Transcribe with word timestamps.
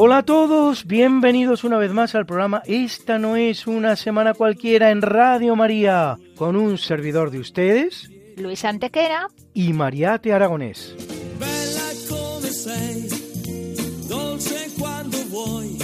Hola 0.00 0.18
a 0.18 0.22
todos, 0.22 0.86
bienvenidos 0.86 1.64
una 1.64 1.76
vez 1.76 1.90
más 1.92 2.14
al 2.14 2.24
programa 2.24 2.62
Esta 2.66 3.18
no 3.18 3.34
es 3.34 3.66
una 3.66 3.96
semana 3.96 4.32
cualquiera 4.32 4.92
en 4.92 5.02
Radio 5.02 5.56
María, 5.56 6.16
con 6.36 6.54
un 6.54 6.78
servidor 6.78 7.32
de 7.32 7.40
ustedes 7.40 8.08
Luis 8.36 8.64
Antequera. 8.64 9.26
y 9.54 9.72
Mariate 9.72 10.32
Aragonés. 10.32 10.94
Bella 11.40 11.90
come 12.08 12.48
sei, 12.48 13.08
dolce 14.08 14.68
quando 14.78 15.18
vuoi, 15.30 15.76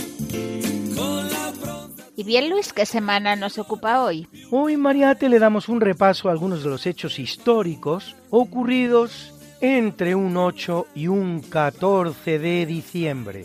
con 0.94 1.28
la 1.28 1.52
pronta 1.60 2.04
Y 2.14 2.22
bien, 2.22 2.50
Luis, 2.50 2.72
¿qué 2.72 2.86
semana 2.86 3.34
nos 3.34 3.58
ocupa 3.58 4.04
hoy? 4.04 4.28
Hoy 4.52 4.76
Mariate 4.76 5.28
le 5.28 5.40
damos 5.40 5.68
un 5.68 5.80
repaso 5.80 6.28
a 6.28 6.30
algunos 6.30 6.62
de 6.62 6.70
los 6.70 6.86
hechos 6.86 7.18
históricos 7.18 8.14
ocurridos 8.30 9.34
entre 9.60 10.14
un 10.14 10.36
8 10.36 10.86
y 10.94 11.08
un 11.08 11.40
14 11.40 12.38
de 12.38 12.64
diciembre. 12.64 13.44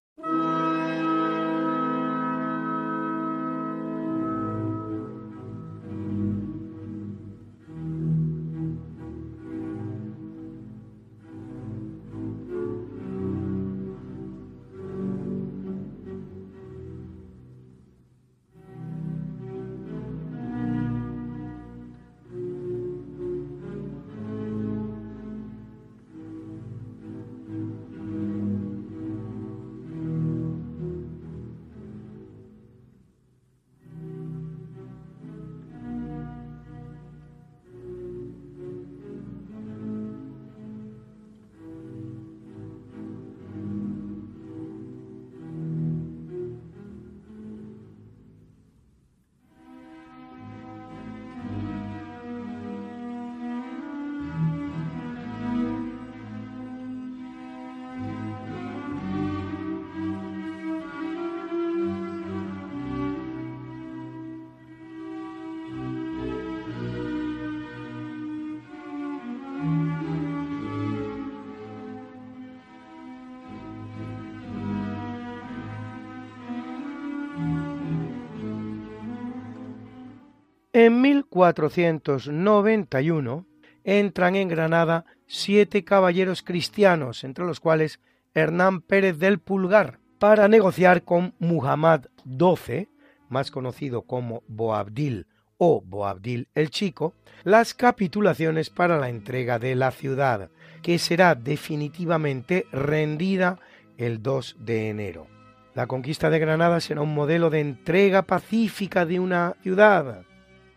En 80.83 80.99
1491 80.99 83.45
entran 83.83 84.35
en 84.35 84.47
Granada 84.47 85.05
siete 85.27 85.83
caballeros 85.83 86.41
cristianos, 86.41 87.23
entre 87.23 87.45
los 87.45 87.59
cuales 87.59 87.99
Hernán 88.33 88.81
Pérez 88.81 89.19
del 89.19 89.37
Pulgar, 89.37 89.99
para 90.17 90.47
negociar 90.47 91.03
con 91.03 91.35
Muhammad 91.37 92.05
XII, 92.25 92.89
más 93.29 93.51
conocido 93.51 94.01
como 94.01 94.41
Boabdil 94.47 95.27
o 95.59 95.83
Boabdil 95.85 96.47
el 96.55 96.71
Chico, 96.71 97.13
las 97.43 97.75
capitulaciones 97.75 98.71
para 98.71 98.97
la 98.97 99.09
entrega 99.09 99.59
de 99.59 99.75
la 99.75 99.91
ciudad, 99.91 100.49
que 100.81 100.97
será 100.97 101.35
definitivamente 101.35 102.65
rendida 102.71 103.59
el 103.99 104.23
2 104.23 104.55
de 104.61 104.89
enero. 104.89 105.27
La 105.75 105.85
conquista 105.85 106.31
de 106.31 106.39
Granada 106.39 106.79
será 106.79 107.01
un 107.01 107.13
modelo 107.13 107.51
de 107.51 107.59
entrega 107.59 108.23
pacífica 108.23 109.05
de 109.05 109.19
una 109.19 109.55
ciudad, 109.61 110.25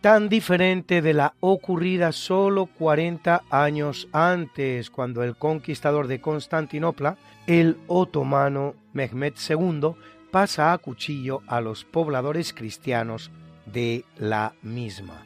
tan 0.04 0.28
diferente 0.28 1.00
de 1.00 1.14
la 1.14 1.32
ocurrida 1.40 2.12
solo 2.12 2.66
40 2.66 3.44
años 3.48 4.06
antes, 4.12 4.90
cuando 4.90 5.22
el 5.22 5.34
conquistador 5.34 6.08
de 6.08 6.20
Constantinopla, 6.20 7.16
el 7.46 7.78
otomano 7.86 8.74
Mehmed 8.92 9.32
II, 9.48 9.94
pasa 10.30 10.74
a 10.74 10.76
cuchillo 10.76 11.40
a 11.46 11.62
los 11.62 11.86
pobladores 11.86 12.52
cristianos 12.52 13.30
de 13.64 14.04
la 14.18 14.52
misma. 14.60 15.22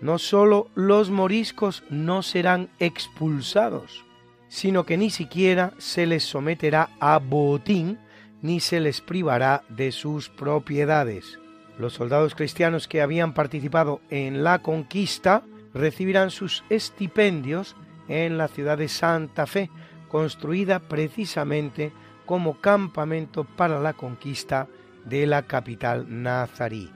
No 0.00 0.18
solo 0.18 0.70
los 0.74 1.08
moriscos 1.08 1.84
no 1.88 2.24
serán 2.24 2.68
expulsados, 2.80 4.04
sino 4.48 4.84
que 4.84 4.96
ni 4.96 5.10
siquiera 5.10 5.72
se 5.78 6.04
les 6.04 6.24
someterá 6.24 6.88
a 6.98 7.20
botín 7.20 8.00
ni 8.42 8.58
se 8.58 8.80
les 8.80 9.00
privará 9.00 9.62
de 9.68 9.92
sus 9.92 10.28
propiedades. 10.30 11.38
Los 11.78 11.92
soldados 11.92 12.34
cristianos 12.34 12.88
que 12.88 13.02
habían 13.02 13.34
participado 13.34 14.00
en 14.08 14.42
la 14.42 14.60
conquista 14.60 15.42
recibirán 15.74 16.30
sus 16.30 16.64
estipendios 16.70 17.76
en 18.08 18.38
la 18.38 18.48
ciudad 18.48 18.78
de 18.78 18.88
Santa 18.88 19.46
Fe, 19.46 19.70
construida 20.08 20.78
precisamente 20.78 21.92
como 22.24 22.60
campamento 22.60 23.44
para 23.44 23.78
la 23.80 23.92
conquista 23.92 24.68
de 25.04 25.26
la 25.26 25.42
capital 25.42 26.06
nazarí. 26.08 26.90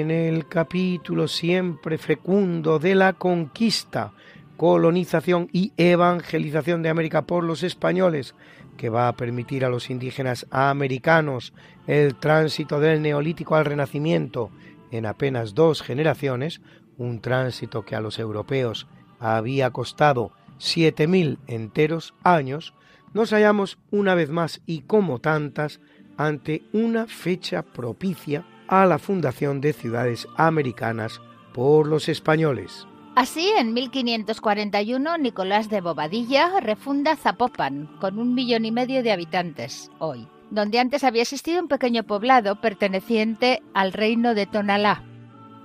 En 0.00 0.10
el 0.10 0.46
capítulo 0.46 1.28
siempre 1.28 1.98
fecundo 1.98 2.78
de 2.78 2.94
la 2.94 3.14
conquista, 3.14 4.12
colonización 4.56 5.48
y 5.52 5.72
evangelización 5.76 6.82
de 6.82 6.88
América 6.88 7.26
por 7.26 7.44
los 7.44 7.62
españoles, 7.62 8.34
que 8.76 8.88
va 8.90 9.08
a 9.08 9.16
permitir 9.16 9.64
a 9.64 9.68
los 9.68 9.90
indígenas 9.90 10.46
americanos 10.50 11.52
el 11.86 12.14
tránsito 12.14 12.78
del 12.80 13.02
neolítico 13.02 13.56
al 13.56 13.64
renacimiento 13.64 14.50
en 14.90 15.06
apenas 15.06 15.54
dos 15.54 15.82
generaciones, 15.82 16.60
un 16.96 17.20
tránsito 17.20 17.84
que 17.84 17.96
a 17.96 18.00
los 18.00 18.18
europeos 18.18 18.86
había 19.18 19.70
costado 19.70 20.32
siete 20.58 21.06
mil 21.08 21.38
enteros 21.46 22.14
años, 22.22 22.74
nos 23.14 23.30
hallamos 23.30 23.78
una 23.90 24.14
vez 24.14 24.30
más 24.30 24.60
y 24.66 24.82
como 24.82 25.20
tantas 25.20 25.80
ante 26.16 26.62
una 26.72 27.06
fecha 27.06 27.62
propicia 27.62 28.44
a 28.68 28.86
la 28.86 28.98
fundación 28.98 29.60
de 29.60 29.72
ciudades 29.72 30.28
americanas 30.36 31.20
por 31.52 31.88
los 31.88 32.08
españoles. 32.08 32.86
Así, 33.16 33.50
en 33.58 33.74
1541, 33.74 35.18
Nicolás 35.18 35.68
de 35.68 35.80
Bobadilla 35.80 36.60
refunda 36.60 37.16
Zapopan, 37.16 37.90
con 38.00 38.18
un 38.20 38.32
millón 38.32 38.64
y 38.64 38.70
medio 38.70 39.02
de 39.02 39.10
habitantes 39.10 39.90
hoy, 39.98 40.28
donde 40.50 40.78
antes 40.78 41.02
había 41.02 41.22
existido 41.22 41.60
un 41.60 41.66
pequeño 41.66 42.04
poblado 42.04 42.60
perteneciente 42.60 43.60
al 43.74 43.92
reino 43.92 44.34
de 44.34 44.46
Tonalá. 44.46 45.02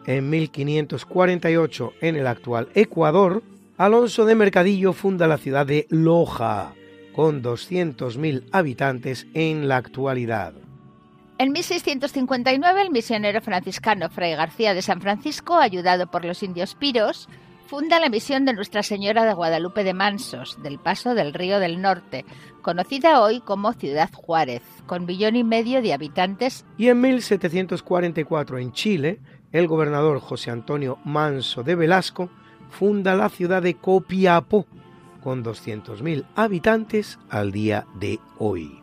En 0.07 0.31
1548, 0.31 1.93
en 2.01 2.15
el 2.15 2.25
actual 2.25 2.69
Ecuador, 2.73 3.43
Alonso 3.77 4.25
de 4.25 4.33
Mercadillo 4.33 4.93
funda 4.93 5.27
la 5.27 5.37
ciudad 5.37 5.67
de 5.67 5.85
Loja, 5.89 6.73
con 7.13 7.43
200.000 7.43 8.45
habitantes 8.51 9.27
en 9.35 9.67
la 9.67 9.77
actualidad. 9.77 10.53
En 11.39 11.51
1659, 11.51 12.81
el 12.81 12.91
misionero 12.91 13.41
franciscano 13.41 14.09
Fray 14.09 14.35
García 14.35 14.75
de 14.75 14.83
San 14.83 15.01
Francisco, 15.01 15.55
ayudado 15.55 16.05
por 16.07 16.23
los 16.23 16.43
indios 16.43 16.75
piros, 16.75 17.27
funda 17.65 17.99
la 17.99 18.09
misión 18.09 18.45
de 18.45 18.53
Nuestra 18.53 18.83
Señora 18.83 19.25
de 19.25 19.33
Guadalupe 19.33 19.83
de 19.83 19.95
Mansos, 19.95 20.61
del 20.61 20.77
Paso 20.77 21.15
del 21.15 21.33
Río 21.33 21.59
del 21.59 21.81
Norte, 21.81 22.23
conocida 22.61 23.19
hoy 23.19 23.41
como 23.41 23.73
Ciudad 23.73 24.11
Juárez, 24.13 24.61
con 24.85 25.07
millón 25.07 25.35
y 25.35 25.43
medio 25.43 25.81
de 25.81 25.93
habitantes. 25.93 26.65
Y 26.77 26.89
en 26.89 27.01
1744, 27.01 28.59
en 28.59 28.71
Chile, 28.71 29.19
el 29.51 29.67
gobernador 29.67 30.19
José 30.19 30.51
Antonio 30.51 30.99
Manso 31.03 31.63
de 31.63 31.73
Velasco 31.73 32.29
funda 32.69 33.15
la 33.15 33.29
ciudad 33.29 33.63
de 33.63 33.73
Copiapó, 33.73 34.67
con 35.23 35.43
200.000 35.43 36.25
habitantes 36.35 37.17
al 37.29 37.51
día 37.51 37.87
de 37.95 38.19
hoy 38.37 38.82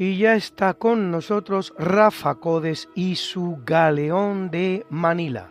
Y 0.00 0.16
ya 0.16 0.34
está 0.34 0.72
con 0.72 1.10
nosotros 1.10 1.74
Rafa 1.78 2.36
Codes 2.36 2.88
y 2.94 3.16
su 3.16 3.58
Galeón 3.66 4.50
de 4.50 4.86
Manila. 4.88 5.50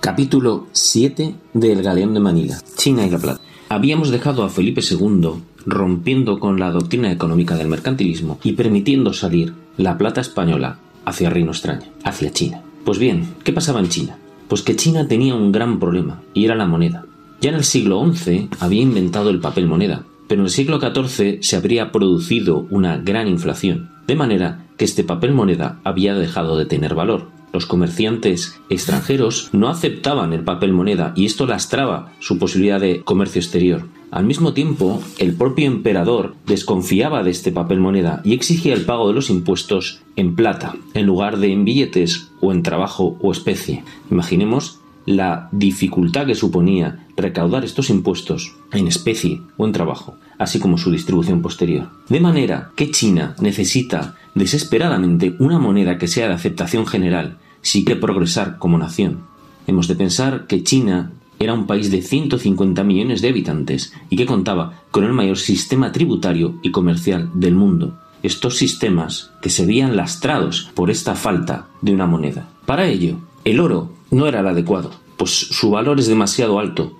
Capítulo 0.00 0.68
7 0.72 1.34
del 1.52 1.82
Galeón 1.82 2.14
de 2.14 2.20
Manila, 2.20 2.58
China 2.76 3.06
y 3.06 3.10
la 3.10 3.18
Plata. 3.18 3.42
Habíamos 3.68 4.08
dejado 4.08 4.42
a 4.42 4.48
Felipe 4.48 4.80
II 4.80 5.32
rompiendo 5.66 6.40
con 6.40 6.58
la 6.58 6.70
doctrina 6.70 7.12
económica 7.12 7.56
del 7.56 7.68
mercantilismo 7.68 8.38
y 8.42 8.52
permitiendo 8.52 9.12
salir 9.12 9.52
la 9.76 9.98
plata 9.98 10.22
española 10.22 10.78
hacia 11.04 11.28
Reino 11.28 11.50
Extraño, 11.50 11.86
hacia 12.04 12.32
China. 12.32 12.62
Pues 12.86 12.98
bien, 12.98 13.34
¿qué 13.44 13.52
pasaba 13.52 13.80
en 13.80 13.90
China? 13.90 14.16
Pues 14.48 14.62
que 14.62 14.76
China 14.76 15.08
tenía 15.08 15.34
un 15.34 15.52
gran 15.52 15.78
problema, 15.78 16.22
y 16.32 16.46
era 16.46 16.54
la 16.54 16.64
moneda. 16.64 17.04
Ya 17.42 17.50
en 17.50 17.56
el 17.56 17.64
siglo 17.64 18.02
XI 18.10 18.48
había 18.60 18.80
inventado 18.80 19.28
el 19.28 19.40
papel 19.40 19.66
moneda, 19.66 20.06
pero 20.28 20.40
en 20.40 20.46
el 20.46 20.50
siglo 20.50 20.80
XIV 20.80 21.38
se 21.42 21.56
habría 21.56 21.92
producido 21.92 22.66
una 22.70 22.98
gran 22.98 23.28
inflación, 23.28 23.90
de 24.06 24.16
manera 24.16 24.66
que 24.76 24.84
este 24.84 25.04
papel 25.04 25.32
moneda 25.32 25.80
había 25.84 26.14
dejado 26.14 26.56
de 26.56 26.66
tener 26.66 26.94
valor. 26.94 27.28
Los 27.52 27.66
comerciantes 27.66 28.60
extranjeros 28.68 29.50
no 29.52 29.68
aceptaban 29.68 30.32
el 30.32 30.42
papel 30.42 30.72
moneda 30.72 31.12
y 31.14 31.24
esto 31.24 31.46
lastraba 31.46 32.12
su 32.18 32.36
posibilidad 32.36 32.80
de 32.80 33.02
comercio 33.02 33.40
exterior. 33.40 33.86
Al 34.10 34.24
mismo 34.24 34.54
tiempo, 34.54 35.00
el 35.18 35.34
propio 35.34 35.66
emperador 35.66 36.34
desconfiaba 36.46 37.22
de 37.22 37.30
este 37.30 37.52
papel 37.52 37.78
moneda 37.78 38.22
y 38.24 38.34
exigía 38.34 38.74
el 38.74 38.84
pago 38.84 39.06
de 39.06 39.14
los 39.14 39.30
impuestos 39.30 40.00
en 40.16 40.34
plata, 40.34 40.74
en 40.94 41.06
lugar 41.06 41.38
de 41.38 41.52
en 41.52 41.64
billetes 41.64 42.28
o 42.40 42.50
en 42.50 42.64
trabajo 42.64 43.18
o 43.22 43.30
especie. 43.30 43.84
Imaginemos 44.10 44.80
la 45.06 45.48
dificultad 45.52 46.26
que 46.26 46.34
suponía 46.34 47.06
recaudar 47.16 47.64
estos 47.64 47.90
impuestos 47.90 48.56
en 48.72 48.88
especie 48.88 49.40
o 49.56 49.66
en 49.66 49.72
trabajo, 49.72 50.16
así 50.38 50.58
como 50.58 50.78
su 50.78 50.90
distribución 50.90 51.42
posterior. 51.42 51.90
De 52.08 52.20
manera 52.20 52.70
que 52.76 52.90
China 52.90 53.36
necesita 53.40 54.16
desesperadamente 54.34 55.34
una 55.38 55.58
moneda 55.58 55.98
que 55.98 56.08
sea 56.08 56.28
de 56.28 56.34
aceptación 56.34 56.86
general 56.86 57.38
si 57.62 57.84
quiere 57.84 58.00
progresar 58.00 58.58
como 58.58 58.78
nación. 58.78 59.20
Hemos 59.66 59.88
de 59.88 59.94
pensar 59.94 60.46
que 60.46 60.62
China 60.62 61.12
era 61.38 61.54
un 61.54 61.66
país 61.66 61.90
de 61.90 62.02
150 62.02 62.84
millones 62.84 63.22
de 63.22 63.28
habitantes 63.28 63.92
y 64.10 64.16
que 64.16 64.26
contaba 64.26 64.82
con 64.90 65.04
el 65.04 65.12
mayor 65.12 65.38
sistema 65.38 65.92
tributario 65.92 66.58
y 66.62 66.70
comercial 66.70 67.30
del 67.34 67.54
mundo. 67.54 67.98
Estos 68.22 68.56
sistemas 68.56 69.32
que 69.42 69.50
se 69.50 69.66
veían 69.66 69.96
lastrados 69.96 70.70
por 70.74 70.90
esta 70.90 71.14
falta 71.14 71.66
de 71.82 71.92
una 71.92 72.06
moneda. 72.06 72.48
Para 72.64 72.86
ello, 72.86 73.16
el 73.44 73.60
oro 73.60 73.92
no 74.10 74.26
era 74.26 74.40
el 74.40 74.46
adecuado, 74.46 74.92
pues 75.16 75.30
su 75.30 75.70
valor 75.70 75.98
es 76.00 76.06
demasiado 76.06 76.58
alto 76.58 76.96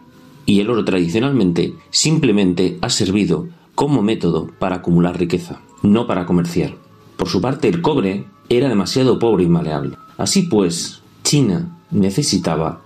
y 0.46 0.60
el 0.60 0.70
oro 0.70 0.84
tradicionalmente 0.84 1.74
simplemente 1.90 2.78
ha 2.80 2.90
servido 2.90 3.48
como 3.74 4.02
método 4.02 4.50
para 4.58 4.76
acumular 4.76 5.18
riqueza, 5.18 5.60
no 5.82 6.06
para 6.06 6.26
comerciar. 6.26 6.74
Por 7.16 7.28
su 7.28 7.40
parte, 7.40 7.68
el 7.68 7.82
cobre 7.82 8.24
era 8.48 8.68
demasiado 8.68 9.18
pobre 9.18 9.44
y 9.44 9.48
maleable. 9.48 9.96
Así 10.16 10.42
pues, 10.42 11.02
China 11.22 11.78
necesitaba 11.90 12.82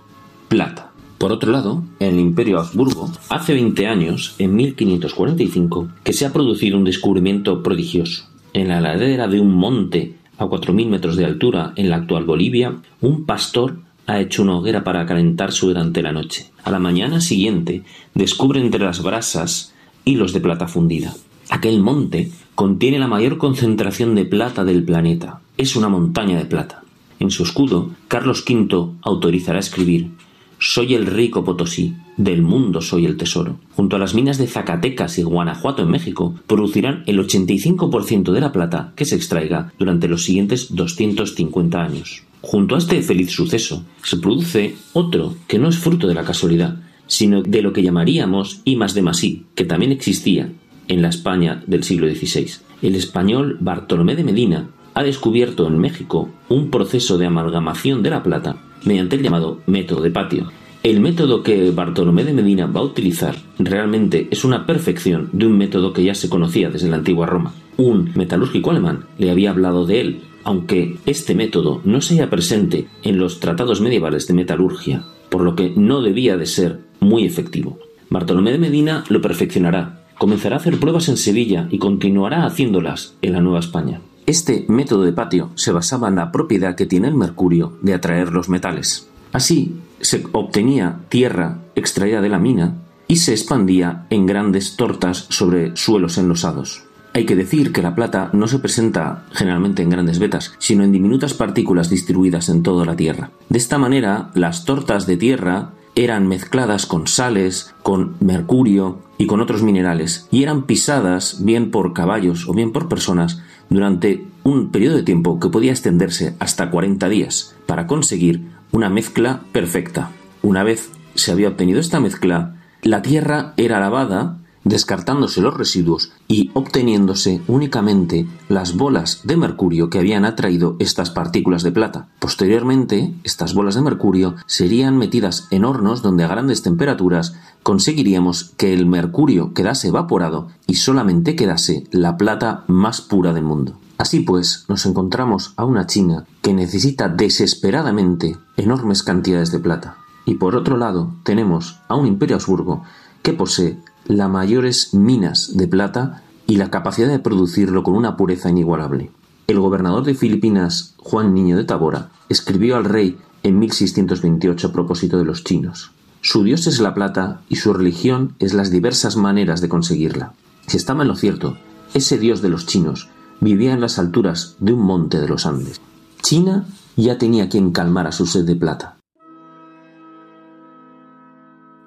plata. 0.47 0.91
Por 1.17 1.31
otro 1.33 1.51
lado, 1.51 1.83
en 1.99 2.13
el 2.13 2.19
Imperio 2.19 2.59
Habsburgo, 2.59 3.11
hace 3.29 3.53
20 3.53 3.87
años, 3.87 4.35
en 4.39 4.55
1545, 4.55 5.89
que 6.03 6.13
se 6.13 6.25
ha 6.25 6.31
producido 6.31 6.77
un 6.77 6.85
descubrimiento 6.85 7.61
prodigioso. 7.61 8.23
En 8.53 8.69
la 8.69 8.79
ladera 8.79 9.27
de 9.27 9.41
un 9.41 9.53
monte 9.53 10.15
a 10.37 10.45
4.000 10.45 10.87
metros 10.87 11.17
de 11.17 11.25
altura 11.25 11.73
en 11.75 11.89
la 11.89 11.97
actual 11.97 12.23
Bolivia, 12.23 12.77
un 13.01 13.25
pastor 13.25 13.79
ha 14.09 14.19
hecho 14.19 14.41
una 14.41 14.57
hoguera 14.57 14.83
para 14.83 15.05
calentarse 15.05 15.67
durante 15.67 16.01
la 16.01 16.11
noche. 16.11 16.49
A 16.63 16.71
la 16.71 16.79
mañana 16.79 17.21
siguiente 17.21 17.83
descubre 18.15 18.59
entre 18.59 18.83
las 18.83 19.03
brasas 19.03 19.73
hilos 20.03 20.33
de 20.33 20.41
plata 20.41 20.67
fundida. 20.67 21.13
Aquel 21.49 21.79
monte 21.79 22.31
contiene 22.55 22.97
la 22.97 23.07
mayor 23.07 23.37
concentración 23.37 24.15
de 24.15 24.25
plata 24.25 24.65
del 24.65 24.83
planeta. 24.83 25.41
Es 25.57 25.75
una 25.75 25.89
montaña 25.89 26.37
de 26.37 26.45
plata. 26.45 26.81
En 27.19 27.29
su 27.29 27.43
escudo, 27.43 27.91
Carlos 28.07 28.43
V 28.49 28.93
autorizará 29.03 29.59
escribir 29.59 30.09
Soy 30.57 30.95
el 30.95 31.05
rico 31.05 31.43
Potosí, 31.43 31.93
del 32.17 32.41
mundo 32.41 32.81
soy 32.81 33.05
el 33.05 33.15
tesoro. 33.15 33.59
Junto 33.75 33.95
a 33.95 33.99
las 33.99 34.15
minas 34.15 34.37
de 34.37 34.47
Zacatecas 34.47 35.19
y 35.19 35.23
Guanajuato 35.23 35.83
en 35.83 35.89
México, 35.89 36.33
producirán 36.47 37.03
el 37.05 37.19
85% 37.19 38.31
de 38.31 38.41
la 38.41 38.51
plata 38.51 38.91
que 38.95 39.05
se 39.05 39.15
extraiga 39.15 39.71
durante 39.77 40.07
los 40.07 40.23
siguientes 40.23 40.75
250 40.75 41.81
años. 41.81 42.23
Junto 42.41 42.75
a 42.75 42.77
este 42.77 43.01
feliz 43.01 43.31
suceso 43.31 43.83
se 44.01 44.17
produce 44.17 44.75
otro 44.93 45.35
que 45.47 45.59
no 45.59 45.69
es 45.69 45.77
fruto 45.77 46.07
de 46.07 46.13
la 46.13 46.23
casualidad, 46.23 46.77
sino 47.07 47.41
de 47.41 47.61
lo 47.61 47.73
que 47.73 47.83
llamaríamos 47.83 48.61
I 48.63 48.75
más 48.75 48.93
de 48.93 49.01
más 49.01 49.21
que 49.55 49.65
también 49.65 49.91
existía 49.91 50.49
en 50.87 51.01
la 51.01 51.09
España 51.09 51.61
del 51.67 51.83
siglo 51.83 52.07
XVI. 52.07 52.51
El 52.81 52.95
español 52.95 53.57
Bartolomé 53.59 54.15
de 54.15 54.23
Medina 54.23 54.69
ha 54.93 55.03
descubierto 55.03 55.67
en 55.67 55.77
México 55.77 56.29
un 56.47 56.69
proceso 56.69 57.17
de 57.17 57.25
amalgamación 57.25 58.03
de 58.03 58.09
la 58.09 58.23
plata 58.23 58.57
mediante 58.85 59.17
el 59.17 59.23
llamado 59.23 59.59
método 59.67 60.01
de 60.01 60.11
patio. 60.11 60.51
El 60.81 61.01
método 61.01 61.43
que 61.43 61.71
Bartolomé 61.71 62.23
de 62.23 62.33
Medina 62.33 62.65
va 62.65 62.79
a 62.79 62.83
utilizar 62.83 63.35
realmente 63.57 64.29
es 64.31 64.45
una 64.45 64.65
perfección 64.65 65.29
de 65.33 65.45
un 65.45 65.57
método 65.57 65.91
que 65.91 66.03
ya 66.03 66.15
se 66.15 66.29
conocía 66.29 66.69
desde 66.69 66.87
la 66.87 66.95
antigua 66.95 67.27
Roma. 67.27 67.53
Un 67.75 68.11
metalúrgico 68.15 68.71
alemán 68.71 69.05
le 69.17 69.29
había 69.29 69.51
hablado 69.51 69.85
de 69.85 70.01
él 70.01 70.21
aunque 70.49 70.97
este 71.05 71.35
método 71.35 71.79
no 71.85 72.01
se 72.01 72.15
haya 72.15 72.31
presente 72.31 72.87
en 73.03 73.19
los 73.19 73.39
tratados 73.39 73.81
medievales 73.81 74.25
de 74.25 74.33
metalurgia, 74.33 75.05
por 75.29 75.43
lo 75.43 75.55
que 75.55 75.71
no 75.75 76.01
debía 76.01 76.37
de 76.37 76.47
ser 76.47 76.79
muy 76.99 77.23
efectivo. 77.23 77.77
Bartolomé 78.09 78.51
de 78.51 78.57
Medina 78.57 79.03
lo 79.09 79.21
perfeccionará, 79.21 80.07
comenzará 80.17 80.55
a 80.55 80.57
hacer 80.57 80.79
pruebas 80.79 81.07
en 81.07 81.17
Sevilla 81.17 81.67
y 81.69 81.77
continuará 81.77 82.47
haciéndolas 82.47 83.13
en 83.21 83.33
la 83.33 83.41
Nueva 83.41 83.59
España. 83.59 84.01
Este 84.25 84.65
método 84.69 85.03
de 85.03 85.13
patio 85.13 85.51
se 85.53 85.71
basaba 85.71 86.07
en 86.07 86.15
la 86.15 86.31
propiedad 86.31 86.75
que 86.75 86.87
tiene 86.87 87.09
el 87.09 87.15
mercurio 87.15 87.77
de 87.83 87.93
atraer 87.93 88.31
los 88.31 88.49
metales. 88.49 89.07
Así, 89.31 89.75
se 90.01 90.23
obtenía 90.31 91.01
tierra 91.09 91.59
extraída 91.75 92.21
de 92.21 92.29
la 92.29 92.39
mina 92.39 92.73
y 93.07 93.17
se 93.17 93.33
expandía 93.33 94.07
en 94.09 94.25
grandes 94.25 94.77
tortas 94.77 95.27
sobre 95.29 95.75
suelos 95.75 96.17
enlosados. 96.17 96.88
Hay 97.13 97.25
que 97.25 97.35
decir 97.35 97.73
que 97.73 97.81
la 97.81 97.95
plata 97.95 98.29
no 98.33 98.47
se 98.47 98.59
presenta 98.59 99.25
generalmente 99.31 99.81
en 99.81 99.89
grandes 99.89 100.19
vetas, 100.19 100.53
sino 100.59 100.83
en 100.83 100.91
diminutas 100.91 101.33
partículas 101.33 101.89
distribuidas 101.89 102.49
en 102.49 102.63
toda 102.63 102.85
la 102.85 102.95
Tierra. 102.95 103.31
De 103.49 103.57
esta 103.57 103.77
manera, 103.77 104.29
las 104.35 104.65
tortas 104.65 105.05
de 105.07 105.17
tierra 105.17 105.71
eran 105.95 106.27
mezcladas 106.27 106.85
con 106.85 107.07
sales, 107.07 107.73
con 107.83 108.15
mercurio 108.19 108.99
y 109.17 109.25
con 109.25 109.41
otros 109.41 109.63
minerales, 109.63 110.27
y 110.31 110.43
eran 110.43 110.63
pisadas 110.63 111.43
bien 111.43 111.71
por 111.71 111.93
caballos 111.93 112.47
o 112.47 112.53
bien 112.53 112.71
por 112.71 112.87
personas 112.87 113.41
durante 113.69 114.25
un 114.43 114.69
periodo 114.71 114.95
de 114.97 115.03
tiempo 115.03 115.39
que 115.39 115.49
podía 115.49 115.71
extenderse 115.71 116.35
hasta 116.39 116.69
40 116.69 117.09
días, 117.09 117.55
para 117.65 117.87
conseguir 117.87 118.47
una 118.71 118.89
mezcla 118.89 119.41
perfecta. 119.51 120.11
Una 120.41 120.63
vez 120.63 120.89
se 121.15 121.31
había 121.31 121.49
obtenido 121.49 121.79
esta 121.79 121.99
mezcla, 121.99 122.55
la 122.81 123.01
tierra 123.01 123.53
era 123.57 123.79
lavada 123.79 124.38
descartándose 124.63 125.41
los 125.41 125.55
residuos 125.55 126.11
y 126.27 126.51
obteniéndose 126.53 127.41
únicamente 127.47 128.27
las 128.47 128.75
bolas 128.75 129.21
de 129.23 129.37
mercurio 129.37 129.89
que 129.89 129.99
habían 129.99 130.25
atraído 130.25 130.75
estas 130.79 131.09
partículas 131.09 131.63
de 131.63 131.71
plata. 131.71 132.07
Posteriormente, 132.19 133.13
estas 133.23 133.53
bolas 133.53 133.75
de 133.75 133.81
mercurio 133.81 134.35
serían 134.45 134.97
metidas 134.97 135.47
en 135.51 135.65
hornos 135.65 136.01
donde 136.01 136.23
a 136.23 136.27
grandes 136.27 136.61
temperaturas 136.61 137.35
conseguiríamos 137.63 138.53
que 138.57 138.73
el 138.73 138.85
mercurio 138.85 139.53
quedase 139.53 139.89
evaporado 139.89 140.49
y 140.67 140.75
solamente 140.75 141.35
quedase 141.35 141.85
la 141.91 142.17
plata 142.17 142.63
más 142.67 143.01
pura 143.01 143.33
del 143.33 143.43
mundo. 143.43 143.77
Así 143.97 144.21
pues, 144.21 144.63
nos 144.69 144.85
encontramos 144.85 145.53
a 145.57 145.65
una 145.65 145.85
China 145.85 146.25
que 146.41 146.53
necesita 146.53 147.09
desesperadamente 147.09 148.37
enormes 148.55 149.03
cantidades 149.03 149.51
de 149.51 149.59
plata. 149.59 149.97
Y 150.25 150.35
por 150.35 150.55
otro 150.55 150.77
lado, 150.77 151.11
tenemos 151.23 151.79
a 151.89 151.95
un 151.95 152.07
imperio 152.07 152.37
Habsburgo 152.37 152.83
que 153.21 153.33
posee 153.33 153.77
las 154.05 154.29
mayores 154.29 154.93
minas 154.93 155.55
de 155.55 155.67
plata 155.67 156.23
y 156.47 156.55
la 156.55 156.71
capacidad 156.71 157.07
de 157.07 157.19
producirlo 157.19 157.83
con 157.83 157.95
una 157.95 158.17
pureza 158.17 158.49
inigualable. 158.49 159.11
El 159.47 159.59
gobernador 159.59 160.03
de 160.03 160.15
Filipinas, 160.15 160.93
Juan 160.97 161.33
Niño 161.33 161.57
de 161.57 161.63
Tabora, 161.63 162.09
escribió 162.27 162.75
al 162.75 162.85
rey 162.85 163.17
en 163.43 163.59
1628 163.59 164.67
a 164.67 164.71
propósito 164.71 165.17
de 165.17 165.25
los 165.25 165.43
chinos. 165.43 165.91
Su 166.21 166.43
dios 166.43 166.67
es 166.67 166.79
la 166.79 166.93
plata 166.93 167.41
y 167.49 167.55
su 167.55 167.73
religión 167.73 168.35
es 168.39 168.53
las 168.53 168.71
diversas 168.71 169.15
maneras 169.15 169.61
de 169.61 169.69
conseguirla. 169.69 170.33
Si 170.67 170.77
estaba 170.77 171.03
en 171.03 171.07
lo 171.07 171.15
cierto, 171.15 171.57
ese 171.93 172.17
dios 172.17 172.41
de 172.41 172.49
los 172.49 172.65
chinos 172.65 173.09
vivía 173.39 173.73
en 173.73 173.81
las 173.81 173.99
alturas 173.99 174.55
de 174.59 174.73
un 174.73 174.81
monte 174.81 175.19
de 175.19 175.27
los 175.27 175.45
Andes. 175.45 175.79
China 176.21 176.65
ya 176.95 177.17
tenía 177.17 177.49
quien 177.49 177.71
calmara 177.71 178.11
su 178.11 178.25
sed 178.25 178.45
de 178.45 178.55
plata. 178.55 178.97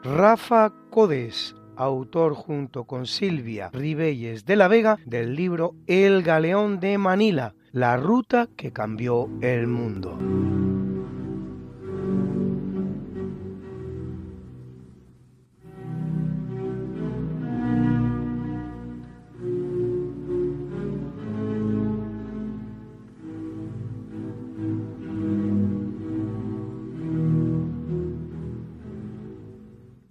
Rafa 0.02 0.72
Codes 0.90 1.54
autor 1.76 2.34
junto 2.34 2.84
con 2.84 3.06
Silvia 3.06 3.70
Ribelles 3.72 4.44
de 4.44 4.56
la 4.56 4.68
Vega 4.68 4.98
del 5.04 5.34
libro 5.34 5.74
El 5.86 6.22
Galeón 6.22 6.80
de 6.80 6.98
Manila, 6.98 7.54
la 7.72 7.96
ruta 7.96 8.48
que 8.56 8.72
cambió 8.72 9.28
el 9.40 9.66
mundo. 9.66 10.18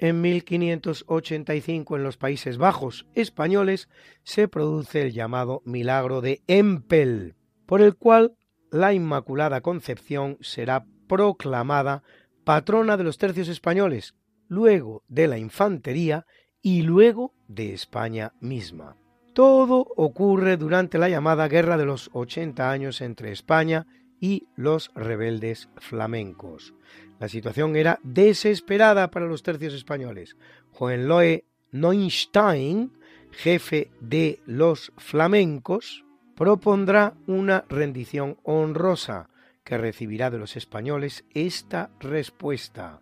En 0.01 0.20
1585 0.20 1.96
en 1.96 2.03
los 2.03 2.17
Países 2.17 2.58
Bajos 2.58 3.05
españoles 3.13 3.88
se 4.24 4.48
produce 4.48 5.03
el 5.03 5.13
llamado 5.13 5.62
milagro 5.63 6.22
de 6.22 6.41
Empel, 6.48 7.36
por 7.67 7.81
el 7.81 7.96
cual 7.96 8.34
la 8.72 8.93
Inmaculada 8.93 9.62
Concepción 9.62 10.39
será 10.41 10.88
proclamada 11.08 12.01
patrona 12.43 12.98
de 12.98 13.03
los 13.03 13.20
tercios 13.20 13.48
españoles, 13.48 14.15
luego 14.48 15.03
de 15.08 15.27
la 15.27 15.38
infantería 15.38 16.25
y 16.63 16.81
luego 16.81 17.36
de 17.48 17.75
España 17.75 18.34
misma. 18.39 18.98
Todo 19.34 19.86
ocurre 19.96 20.58
durante 20.58 20.98
la 20.98 21.10
llamada 21.10 21.48
Guerra 21.48 21.77
de 21.77 21.86
los 21.86 22.10
80 22.13 22.72
años 22.72 23.01
entre 23.01 23.31
España 23.31 23.86
y 24.20 24.48
los 24.55 24.91
rebeldes 24.96 25.70
flamencos. 25.77 26.74
La 27.21 27.29
situación 27.29 27.75
era 27.75 27.99
desesperada 28.01 29.11
para 29.11 29.27
los 29.27 29.43
tercios 29.43 29.75
españoles. 29.75 30.35
Hohenlohe 30.73 31.45
Neustein, 31.71 32.93
jefe 33.29 33.91
de 33.99 34.41
los 34.47 34.91
flamencos, 34.97 36.03
propondrá 36.35 37.13
una 37.27 37.63
rendición 37.69 38.39
honrosa 38.41 39.29
que 39.63 39.77
recibirá 39.77 40.31
de 40.31 40.39
los 40.39 40.57
españoles 40.57 41.23
esta 41.35 41.91
respuesta. 41.99 43.01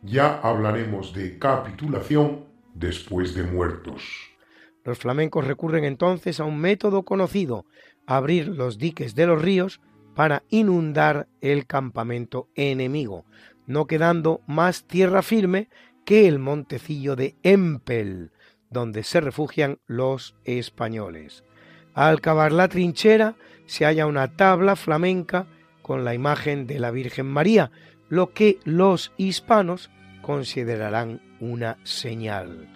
Ya 0.00 0.40
hablaremos 0.40 1.12
de 1.12 1.38
capitulación 1.38 2.46
después 2.72 3.34
de 3.34 3.42
muertos. 3.42 4.30
Los 4.82 4.96
flamencos 4.96 5.46
recurren 5.46 5.84
entonces 5.84 6.40
a 6.40 6.44
un 6.44 6.58
método 6.58 7.02
conocido, 7.02 7.66
abrir 8.06 8.48
los 8.48 8.78
diques 8.78 9.14
de 9.14 9.26
los 9.26 9.42
ríos 9.42 9.82
para 10.18 10.42
inundar 10.48 11.28
el 11.40 11.64
campamento 11.64 12.48
enemigo, 12.56 13.24
no 13.68 13.86
quedando 13.86 14.40
más 14.48 14.84
tierra 14.84 15.22
firme 15.22 15.68
que 16.04 16.26
el 16.26 16.38
montecillo 16.40 17.14
de 17.14 17.36
Empel, 17.44 18.32
donde 18.70 19.04
se 19.04 19.20
refugian 19.20 19.78
los 19.86 20.34
españoles. 20.44 21.44
Al 21.94 22.20
cavar 22.20 22.50
la 22.50 22.68
trinchera 22.68 23.36
se 23.66 23.84
halla 23.84 24.06
una 24.06 24.36
tabla 24.36 24.74
flamenca 24.74 25.46
con 25.82 26.04
la 26.04 26.14
imagen 26.14 26.66
de 26.66 26.80
la 26.80 26.90
Virgen 26.90 27.26
María, 27.26 27.70
lo 28.08 28.32
que 28.32 28.58
los 28.64 29.12
hispanos 29.18 29.90
considerarán 30.22 31.20
una 31.38 31.78
señal. 31.84 32.68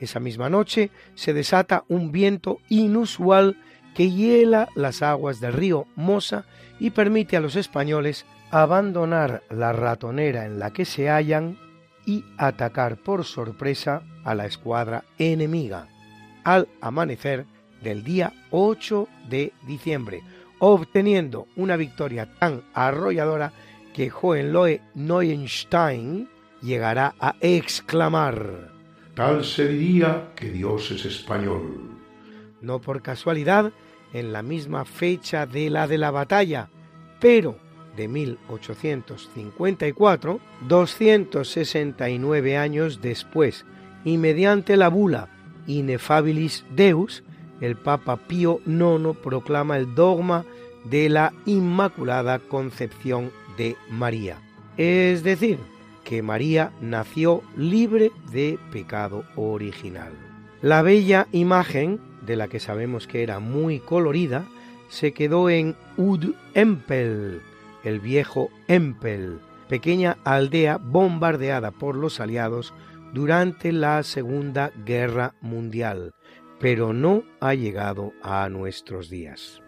Esa 0.00 0.18
misma 0.18 0.50
noche 0.50 0.90
se 1.14 1.32
desata 1.32 1.84
un 1.88 2.10
viento 2.10 2.58
inusual 2.68 3.56
que 3.94 4.10
hiela 4.10 4.68
las 4.74 5.02
aguas 5.02 5.40
del 5.40 5.52
río 5.52 5.86
Mosa 5.94 6.44
y 6.80 6.90
permite 6.90 7.36
a 7.36 7.40
los 7.40 7.54
españoles 7.54 8.26
abandonar 8.50 9.42
la 9.50 9.72
ratonera 9.72 10.44
en 10.44 10.58
la 10.58 10.72
que 10.72 10.84
se 10.84 11.08
hallan 11.08 11.58
y 12.06 12.24
atacar 12.38 12.96
por 12.96 13.24
sorpresa 13.24 14.02
a 14.24 14.34
la 14.34 14.46
escuadra 14.46 15.04
enemiga 15.18 15.88
al 16.44 16.68
amanecer 16.80 17.46
del 17.82 18.02
día 18.02 18.32
8 18.50 19.08
de 19.28 19.52
diciembre, 19.66 20.22
obteniendo 20.58 21.46
una 21.56 21.76
victoria 21.76 22.34
tan 22.38 22.62
arrolladora 22.74 23.52
que 23.94 24.10
Hohenlohe 24.10 24.80
Neuenstein 24.94 26.28
llegará 26.62 27.14
a 27.18 27.36
exclamar 27.40 28.70
Tal 29.14 29.44
se 29.44 29.68
diría 29.68 30.30
que 30.34 30.50
Dios 30.50 30.90
es 30.90 31.04
español. 31.04 31.90
No 32.60 32.80
por 32.80 33.02
casualidad, 33.02 33.72
en 34.12 34.32
la 34.32 34.42
misma 34.42 34.84
fecha 34.84 35.46
de 35.46 35.68
la 35.68 35.86
de 35.86 35.98
la 35.98 36.10
batalla, 36.10 36.68
pero 37.20 37.56
de 37.96 38.08
1854, 38.08 40.40
269 40.68 42.56
años 42.56 43.00
después, 43.00 43.64
y 44.04 44.18
mediante 44.18 44.76
la 44.76 44.88
bula 44.88 45.28
Inefabilis 45.66 46.64
Deus, 46.74 47.22
el 47.60 47.76
Papa 47.76 48.16
Pío 48.16 48.60
IX 48.66 49.16
proclama 49.22 49.76
el 49.76 49.94
dogma 49.94 50.44
de 50.84 51.08
la 51.08 51.32
Inmaculada 51.44 52.38
Concepción 52.38 53.30
de 53.56 53.76
María. 53.90 54.38
Es 54.76 55.22
decir, 55.22 55.58
que 56.04 56.22
María 56.22 56.72
nació 56.80 57.42
libre 57.56 58.10
de 58.32 58.58
pecado 58.72 59.24
original. 59.36 60.12
La 60.62 60.82
bella 60.82 61.28
imagen, 61.32 62.00
de 62.26 62.36
la 62.36 62.48
que 62.48 62.60
sabemos 62.60 63.06
que 63.06 63.22
era 63.22 63.40
muy 63.40 63.80
colorida, 63.80 64.46
se 64.88 65.12
quedó 65.12 65.50
en 65.50 65.76
Ud 65.96 66.34
Empel, 66.54 67.42
el 67.84 68.00
viejo 68.00 68.50
Empel, 68.68 69.40
pequeña 69.68 70.18
aldea 70.24 70.78
bombardeada 70.78 71.70
por 71.70 71.96
los 71.96 72.20
aliados 72.20 72.74
durante 73.12 73.72
la 73.72 74.02
Segunda 74.02 74.72
Guerra 74.84 75.34
Mundial, 75.40 76.14
pero 76.58 76.92
no 76.92 77.24
ha 77.40 77.54
llegado 77.54 78.12
a 78.22 78.48
nuestros 78.48 79.08
días. 79.08 79.62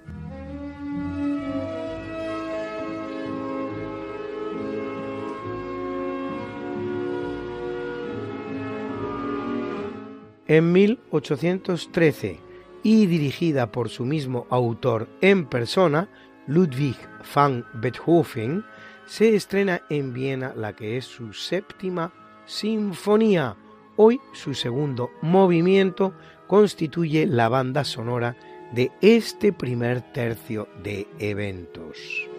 En 10.46 10.72
1813, 10.72 12.40
y 12.82 13.06
dirigida 13.06 13.70
por 13.70 13.88
su 13.88 14.04
mismo 14.04 14.46
autor 14.50 15.08
en 15.20 15.46
persona, 15.46 16.08
Ludwig 16.46 16.96
van 17.34 17.64
Beethoven, 17.74 18.64
se 19.06 19.34
estrena 19.34 19.82
en 19.88 20.12
Viena 20.12 20.52
la 20.56 20.74
que 20.74 20.96
es 20.96 21.04
su 21.04 21.32
séptima 21.32 22.12
sinfonía. 22.46 23.56
Hoy 23.96 24.20
su 24.32 24.54
segundo 24.54 25.10
movimiento 25.20 26.14
constituye 26.46 27.26
la 27.26 27.48
banda 27.48 27.84
sonora 27.84 28.36
de 28.72 28.90
este 29.00 29.52
primer 29.52 30.00
tercio 30.12 30.68
de 30.82 31.06
eventos. 31.18 32.31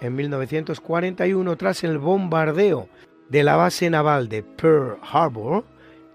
En 0.00 0.14
1941, 0.14 1.56
tras 1.56 1.82
el 1.84 1.98
bombardeo 1.98 2.88
de 3.28 3.42
la 3.42 3.56
base 3.56 3.90
naval 3.90 4.28
de 4.28 4.42
Pearl 4.42 4.98
Harbor, 5.02 5.64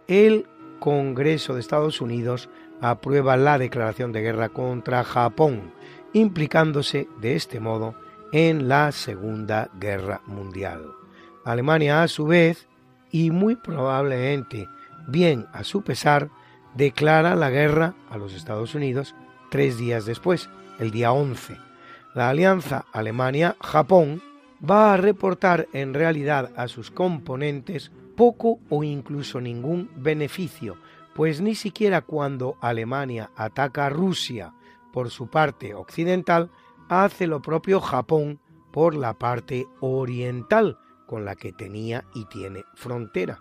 el 0.08 0.48
Congreso 0.80 1.54
de 1.54 1.60
Estados 1.60 2.02
Unidos 2.02 2.50
aprueba 2.82 3.38
la 3.38 3.58
declaración 3.58 4.12
de 4.12 4.22
guerra 4.22 4.50
contra 4.50 5.04
Japón, 5.04 5.74
implicándose 6.13 7.08
de 7.22 7.36
este 7.36 7.60
modo 7.60 7.96
en 8.32 8.68
la 8.68 8.92
Segunda 8.92 9.70
Guerra 9.80 10.22
Mundial. 10.25 10.84
Alemania, 11.46 12.04
a 12.04 12.08
su 12.08 12.25
vez, 12.25 12.68
y 13.12 13.32
muy 13.32 13.56
probablemente 13.56 14.68
bien 15.08 15.46
a 15.54 15.63
su 15.63 15.84
pesar, 15.84 16.30
declara 16.74 17.36
la 17.36 17.50
guerra 17.50 17.96
a 18.10 18.18
los 18.18 18.34
Estados 18.34 18.75
Unidos 18.75 19.13
tres 19.52 19.78
días 19.78 20.06
después, 20.06 20.50
el 20.80 20.92
día 20.92 21.12
11. 21.12 21.58
La 22.13 22.29
alianza 22.29 22.86
Alemania-Japón 22.91 24.22
va 24.63 24.93
a 24.93 24.98
reportar 24.98 25.67
en 25.74 25.96
realidad 25.96 26.51
a 26.55 26.67
sus 26.67 26.91
componentes 26.91 27.91
poco 28.15 28.60
o 28.70 28.84
incluso 28.84 29.41
ningún 29.41 29.89
beneficio, 29.96 30.77
pues 31.15 31.41
ni 31.41 31.55
siquiera 31.55 32.01
cuando 32.01 32.58
Alemania 32.62 33.32
ataca 33.36 33.88
a 33.88 33.89
Rusia 33.89 34.53
por 34.91 35.10
su 35.10 35.27
parte 35.27 35.74
occidental, 35.74 36.51
hace 36.88 37.25
lo 37.25 37.41
propio 37.41 37.82
Japón 37.82 38.39
por 38.72 38.93
la 38.93 39.17
parte 39.17 39.65
oriental 39.79 40.77
con 41.08 41.25
la 41.25 41.36
que 41.36 41.51
tenía 41.51 42.05
y 42.13 42.25
tiene 42.25 42.63
frontera. 42.75 43.39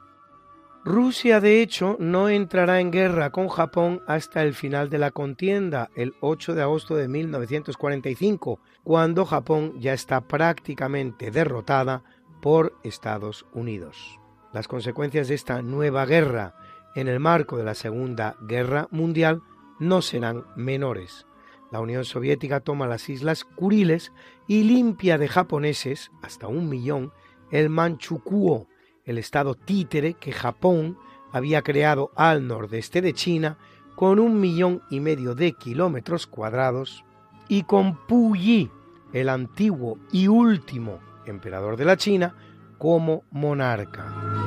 Rusia, 0.85 1.41
de 1.41 1.63
hecho, 1.63 1.97
no 2.01 2.29
entrará 2.29 2.81
en 2.81 2.91
guerra 2.91 3.31
con 3.31 3.49
Japón 3.49 4.03
hasta 4.09 4.43
el 4.43 4.53
final 4.53 4.91
de 4.91 4.99
la 4.99 5.13
contienda, 5.13 5.91
el 5.95 6.15
8 6.21 6.57
de 6.57 6.63
agosto 6.63 6.97
de 6.97 7.07
1945, 7.07 8.59
cuando 8.83 9.25
Japón 9.25 9.75
ya 9.79 9.93
está 9.93 10.23
prácticamente 10.23 11.31
derrotada 11.31 12.03
por 12.41 12.75
Estados 12.83 13.47
Unidos. 13.53 14.19
Las 14.53 14.67
consecuencias 14.67 15.29
de 15.29 15.37
esta 15.37 15.63
nueva 15.63 16.05
guerra 16.05 16.57
en 16.97 17.07
el 17.07 17.21
marco 17.21 17.57
de 17.57 17.65
la 17.65 17.75
Segunda 17.75 18.37
Guerra 18.41 18.89
Mundial 18.91 19.41
no 19.79 20.03
serán 20.03 20.45
menores. 20.57 21.27
La 21.71 21.81
Unión 21.81 22.05
Soviética 22.05 22.59
toma 22.59 22.89
las 22.89 23.09
islas 23.09 23.45
Kuriles 23.45 24.13
y 24.49 24.65
limpia 24.65 25.17
de 25.17 25.29
japoneses, 25.29 26.11
hasta 26.23 26.49
un 26.49 26.69
millón, 26.69 27.13
el 27.53 27.71
Manchukuo, 27.71 28.67
el 29.05 29.19
estado 29.19 29.55
títere 29.55 30.15
que 30.15 30.33
Japón 30.33 30.97
había 31.33 31.63
creado 31.63 32.11
al 32.15 32.47
nordeste 32.47 33.01
de 33.01 33.15
China 33.15 33.59
con 33.95 34.19
un 34.19 34.41
millón 34.41 34.83
y 34.91 35.01
medio 35.01 35.35
de 35.35 35.53
kilómetros 35.53 36.27
cuadrados, 36.27 37.05
y 37.49 37.65
con 37.65 37.97
Puyi, 38.07 38.71
el 39.13 39.29
antiguo 39.29 39.99
y 40.11 40.29
último 40.29 41.01
emperador 41.27 41.77
de 41.77 41.85
la 41.85 41.97
China, 41.97 42.35
como 42.79 43.25
monarca. 43.31 44.42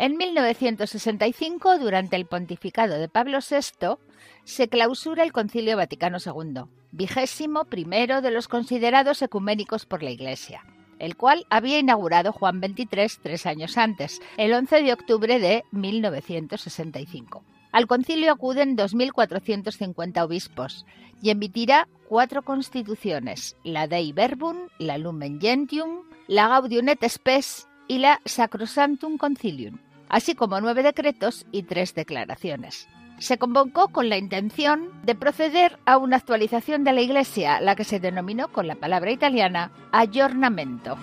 En 0.00 0.16
1965, 0.16 1.78
durante 1.78 2.16
el 2.16 2.24
pontificado 2.24 2.98
de 2.98 3.10
Pablo 3.10 3.40
VI, 3.40 3.98
se 4.44 4.66
clausura 4.66 5.24
el 5.24 5.32
Concilio 5.32 5.76
Vaticano 5.76 6.16
II, 6.24 6.62
vigésimo 6.90 7.66
primero 7.66 8.22
de 8.22 8.30
los 8.30 8.48
considerados 8.48 9.20
ecuménicos 9.20 9.84
por 9.84 10.02
la 10.02 10.08
Iglesia, 10.08 10.64
el 10.98 11.18
cual 11.18 11.44
había 11.50 11.78
inaugurado 11.78 12.32
Juan 12.32 12.62
XXIII 12.62 13.20
tres 13.22 13.44
años 13.44 13.76
antes, 13.76 14.22
el 14.38 14.54
11 14.54 14.84
de 14.84 14.94
octubre 14.94 15.38
de 15.38 15.64
1965. 15.70 17.44
Al 17.70 17.86
concilio 17.86 18.32
acuden 18.32 18.78
2.450 18.78 20.24
obispos 20.24 20.86
y 21.20 21.28
emitirá 21.28 21.88
cuatro 22.08 22.40
constituciones, 22.40 23.54
la 23.64 23.86
Dei 23.86 24.14
Verbum, 24.14 24.56
la 24.78 24.96
Lumen 24.96 25.38
Gentium, 25.42 26.04
la 26.26 26.48
Gaudium 26.48 26.88
et 26.88 27.06
Spes 27.06 27.68
y 27.86 27.98
la 27.98 28.22
Sacrosanctum 28.24 29.18
Concilium 29.18 29.78
así 30.10 30.34
como 30.34 30.60
nueve 30.60 30.82
decretos 30.82 31.46
y 31.50 31.62
tres 31.62 31.94
declaraciones. 31.94 32.88
Se 33.18 33.38
convocó 33.38 33.88
con 33.88 34.08
la 34.08 34.18
intención 34.18 34.90
de 35.04 35.14
proceder 35.14 35.78
a 35.86 35.98
una 35.98 36.16
actualización 36.16 36.84
de 36.84 36.92
la 36.92 37.00
Iglesia, 37.02 37.60
la 37.60 37.76
que 37.76 37.84
se 37.84 38.00
denominó 38.00 38.48
con 38.48 38.66
la 38.66 38.74
palabra 38.74 39.10
italiana 39.12 39.70
aggiornamento. 39.92 40.96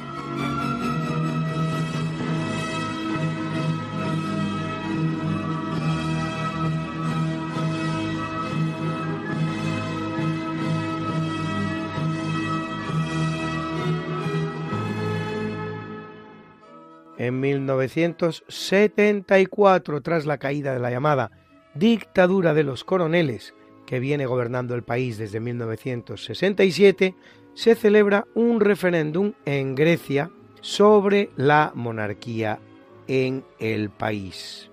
En 17.17 17.39
1974, 17.39 20.01
tras 20.01 20.25
la 20.25 20.37
caída 20.37 20.73
de 20.73 20.79
la 20.79 20.91
llamada 20.91 21.31
dictadura 21.73 22.53
de 22.53 22.63
los 22.63 22.83
coroneles, 22.83 23.55
que 23.85 23.99
viene 23.99 24.25
gobernando 24.25 24.75
el 24.75 24.83
país 24.83 25.17
desde 25.17 25.39
1967, 25.39 27.15
se 27.53 27.75
celebra 27.75 28.25
un 28.35 28.59
referéndum 28.59 29.31
en 29.45 29.73
Grecia 29.73 30.29
sobre 30.61 31.29
la 31.35 31.71
monarquía 31.73 32.59
en 33.07 33.43
el 33.59 33.89
país. 33.89 34.69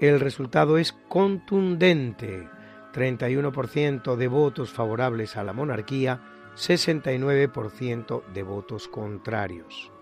El 0.00 0.18
resultado 0.18 0.78
es 0.78 0.92
contundente, 1.08 2.48
31% 2.92 4.16
de 4.16 4.28
votos 4.28 4.72
favorables 4.72 5.36
a 5.36 5.44
la 5.44 5.52
monarquía, 5.52 6.20
69% 6.56 8.24
de 8.32 8.42
votos 8.42 8.88
contrarios. 8.88 9.93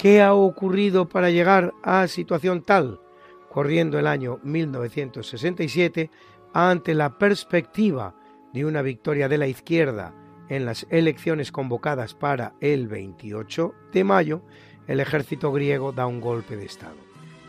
¿Qué 0.00 0.22
ha 0.22 0.32
ocurrido 0.32 1.10
para 1.10 1.28
llegar 1.28 1.74
a 1.82 2.08
situación 2.08 2.62
tal? 2.62 3.02
Corriendo 3.50 3.98
el 3.98 4.06
año 4.06 4.40
1967, 4.42 6.10
ante 6.54 6.94
la 6.94 7.18
perspectiva 7.18 8.14
de 8.54 8.64
una 8.64 8.80
victoria 8.80 9.28
de 9.28 9.36
la 9.36 9.46
izquierda 9.46 10.14
en 10.48 10.64
las 10.64 10.86
elecciones 10.88 11.52
convocadas 11.52 12.14
para 12.14 12.54
el 12.62 12.88
28 12.88 13.74
de 13.92 14.04
mayo, 14.04 14.42
el 14.86 15.00
ejército 15.00 15.52
griego 15.52 15.92
da 15.92 16.06
un 16.06 16.22
golpe 16.22 16.56
de 16.56 16.64
Estado. 16.64 16.96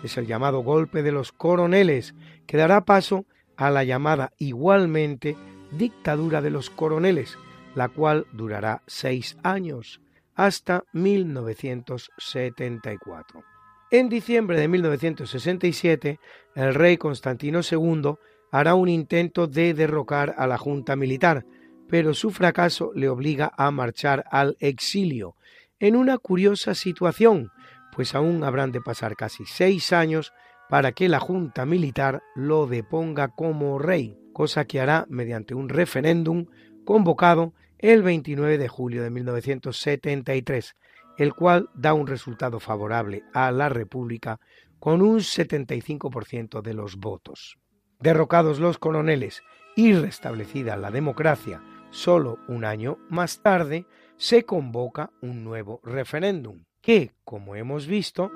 Es 0.04 0.18
el 0.18 0.28
llamado 0.28 0.60
golpe 0.60 1.04
de 1.04 1.14
los 1.14 1.32
coroneles, 1.32 2.16
que 2.48 2.58
dará 2.58 2.84
paso 2.84 3.24
a 3.56 3.70
la 3.70 3.86
llamada 3.86 4.34
igualmente 4.40 5.38
dictadura 5.72 6.42
de 6.42 6.50
los 6.50 6.70
coroneles, 6.70 7.38
la 7.76 7.88
cual 7.88 8.28
durará 8.34 8.84
seis 8.88 9.38
años 9.42 10.02
hasta 10.42 10.84
1974. 10.94 13.44
En 13.92 14.10
diciembre 14.10 14.60
de 14.60 14.68
1967, 14.68 16.20
el 16.56 16.74
rey 16.74 16.98
Constantino 16.98 17.60
II 17.60 18.16
hará 18.52 18.74
un 18.74 18.90
intento 18.90 19.46
de 19.46 19.76
derrocar 19.76 20.34
a 20.38 20.48
la 20.48 20.58
Junta 20.58 20.96
Militar, 20.96 21.46
pero 21.88 22.16
su 22.16 22.32
fracaso 22.32 22.92
le 22.96 23.08
obliga 23.08 23.52
a 23.56 23.70
marchar 23.70 24.26
al 24.32 24.58
exilio, 24.60 25.36
en 25.80 25.96
una 25.96 26.18
curiosa 26.18 26.74
situación, 26.74 27.52
pues 27.96 28.16
aún 28.16 28.44
habrán 28.44 28.72
de 28.72 28.82
pasar 28.82 29.16
casi 29.16 29.46
seis 29.46 29.94
años 29.94 30.34
para 30.70 30.92
que 30.92 31.08
la 31.08 31.20
Junta 31.20 31.68
Militar 31.68 32.24
lo 32.36 32.66
deponga 32.66 33.28
como 33.28 33.78
rey, 33.78 34.18
cosa 34.34 34.66
que 34.66 34.80
hará 34.80 35.06
mediante 35.08 35.54
un 35.54 35.70
referéndum 35.70 36.48
convocado 36.84 37.54
el 37.82 38.04
29 38.04 38.58
de 38.58 38.68
julio 38.68 39.04
de 39.04 39.10
1973, 39.10 40.76
el 41.18 41.34
cual 41.34 41.70
da 41.74 41.94
un 41.94 42.08
resultado 42.08 42.60
favorable 42.60 43.24
a 43.34 43.52
la 43.52 43.70
República 43.70 44.40
con 44.80 45.02
un 45.02 45.20
75% 45.20 46.62
de 46.62 46.74
los 46.74 46.98
votos. 46.98 47.58
Derrocados 48.00 48.60
los 48.60 48.78
coroneles 48.78 49.44
y 49.76 49.94
restablecida 49.94 50.78
la 50.78 50.92
democracia 50.92 51.62
solo 51.92 52.40
un 52.48 52.66
año 52.66 52.98
más 53.10 53.42
tarde, 53.42 53.86
se 54.18 54.44
convoca 54.46 55.12
un 55.22 55.44
nuevo 55.44 55.82
referéndum. 55.84 56.64
que, 56.82 57.12
como 57.24 57.56
hemos 57.56 57.86
visto, 57.86 58.32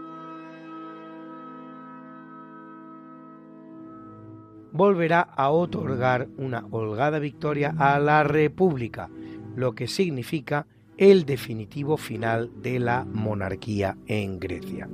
volverá 4.71 5.21
a 5.21 5.49
otorgar 5.49 6.27
una 6.38 6.63
holgada 6.69 7.17
victoria 7.17 7.73
a 7.79 7.97
la 7.97 8.23
República, 8.23 9.10
lo 9.55 9.73
que 9.75 9.87
significa 9.87 10.67
el 10.97 11.25
definitivo 11.25 11.97
final 11.97 12.51
de 12.61 12.79
la 12.79 13.05
monarquía 13.05 13.97
en 14.07 14.39
Grecia. 14.39 14.89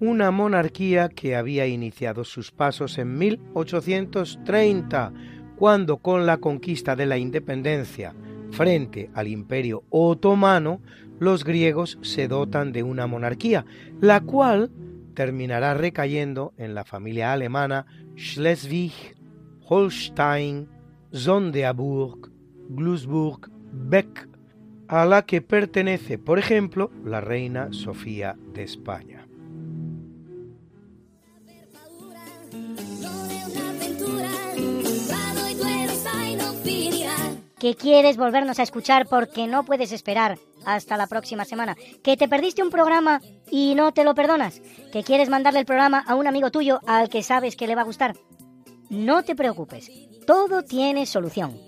Una 0.00 0.30
monarquía 0.30 1.08
que 1.08 1.36
había 1.36 1.66
iniciado 1.66 2.24
sus 2.24 2.52
pasos 2.52 2.98
en 2.98 3.18
1830, 3.18 5.12
cuando 5.56 5.98
con 5.98 6.24
la 6.24 6.38
conquista 6.38 6.94
de 6.94 7.06
la 7.06 7.18
independencia 7.18 8.14
frente 8.50 9.10
al 9.14 9.28
imperio 9.28 9.82
otomano, 9.90 10.80
los 11.18 11.44
griegos 11.44 11.98
se 12.00 12.28
dotan 12.28 12.72
de 12.72 12.82
una 12.82 13.06
monarquía, 13.06 13.64
la 14.00 14.20
cual 14.20 14.70
terminará 15.14 15.74
recayendo 15.74 16.54
en 16.56 16.74
la 16.74 16.84
familia 16.84 17.32
alemana 17.32 17.86
Schleswig, 18.16 18.92
Holstein, 19.68 20.68
Sonderburg, 21.10 22.30
Glücksburg, 22.68 23.50
Beck, 23.80 24.28
a 24.88 25.04
la 25.04 25.22
que 25.22 25.40
pertenece, 25.40 26.18
por 26.18 26.38
ejemplo, 26.38 26.90
la 27.04 27.20
reina 27.20 27.68
Sofía 27.72 28.36
de 28.52 28.62
España. 28.62 29.28
que 37.58 37.74
quieres 37.74 38.16
volvernos 38.16 38.58
a 38.58 38.62
escuchar 38.62 39.06
porque 39.08 39.46
no 39.46 39.64
puedes 39.64 39.92
esperar 39.92 40.38
hasta 40.64 40.96
la 40.96 41.06
próxima 41.06 41.44
semana, 41.44 41.76
que 42.02 42.16
te 42.16 42.28
perdiste 42.28 42.62
un 42.62 42.70
programa 42.70 43.20
y 43.50 43.74
no 43.74 43.92
te 43.92 44.04
lo 44.04 44.14
perdonas, 44.14 44.60
que 44.92 45.02
quieres 45.02 45.28
mandarle 45.28 45.60
el 45.60 45.66
programa 45.66 46.04
a 46.06 46.14
un 46.14 46.26
amigo 46.26 46.50
tuyo 46.50 46.80
al 46.86 47.08
que 47.08 47.22
sabes 47.22 47.56
que 47.56 47.66
le 47.66 47.74
va 47.74 47.82
a 47.82 47.86
gustar. 47.86 48.14
No 48.90 49.22
te 49.22 49.34
preocupes, 49.34 49.90
todo 50.26 50.62
tiene 50.62 51.04
solución. 51.04 51.67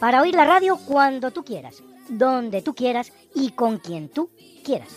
Para 0.00 0.20
oír 0.20 0.34
la 0.34 0.44
radio 0.44 0.76
cuando 0.76 1.30
tú 1.30 1.42
quieras, 1.42 1.82
donde 2.08 2.62
tú 2.62 2.74
quieras 2.74 3.12
y 3.34 3.50
con 3.50 3.78
quien 3.78 4.08
tú 4.08 4.30
quieras. 4.64 4.94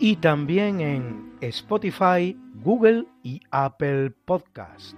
Y 0.00 0.16
también 0.16 0.80
en 0.80 1.32
Spotify, 1.40 2.36
Google 2.62 3.06
y 3.22 3.40
Apple 3.50 4.12
Podcast. 4.24 4.96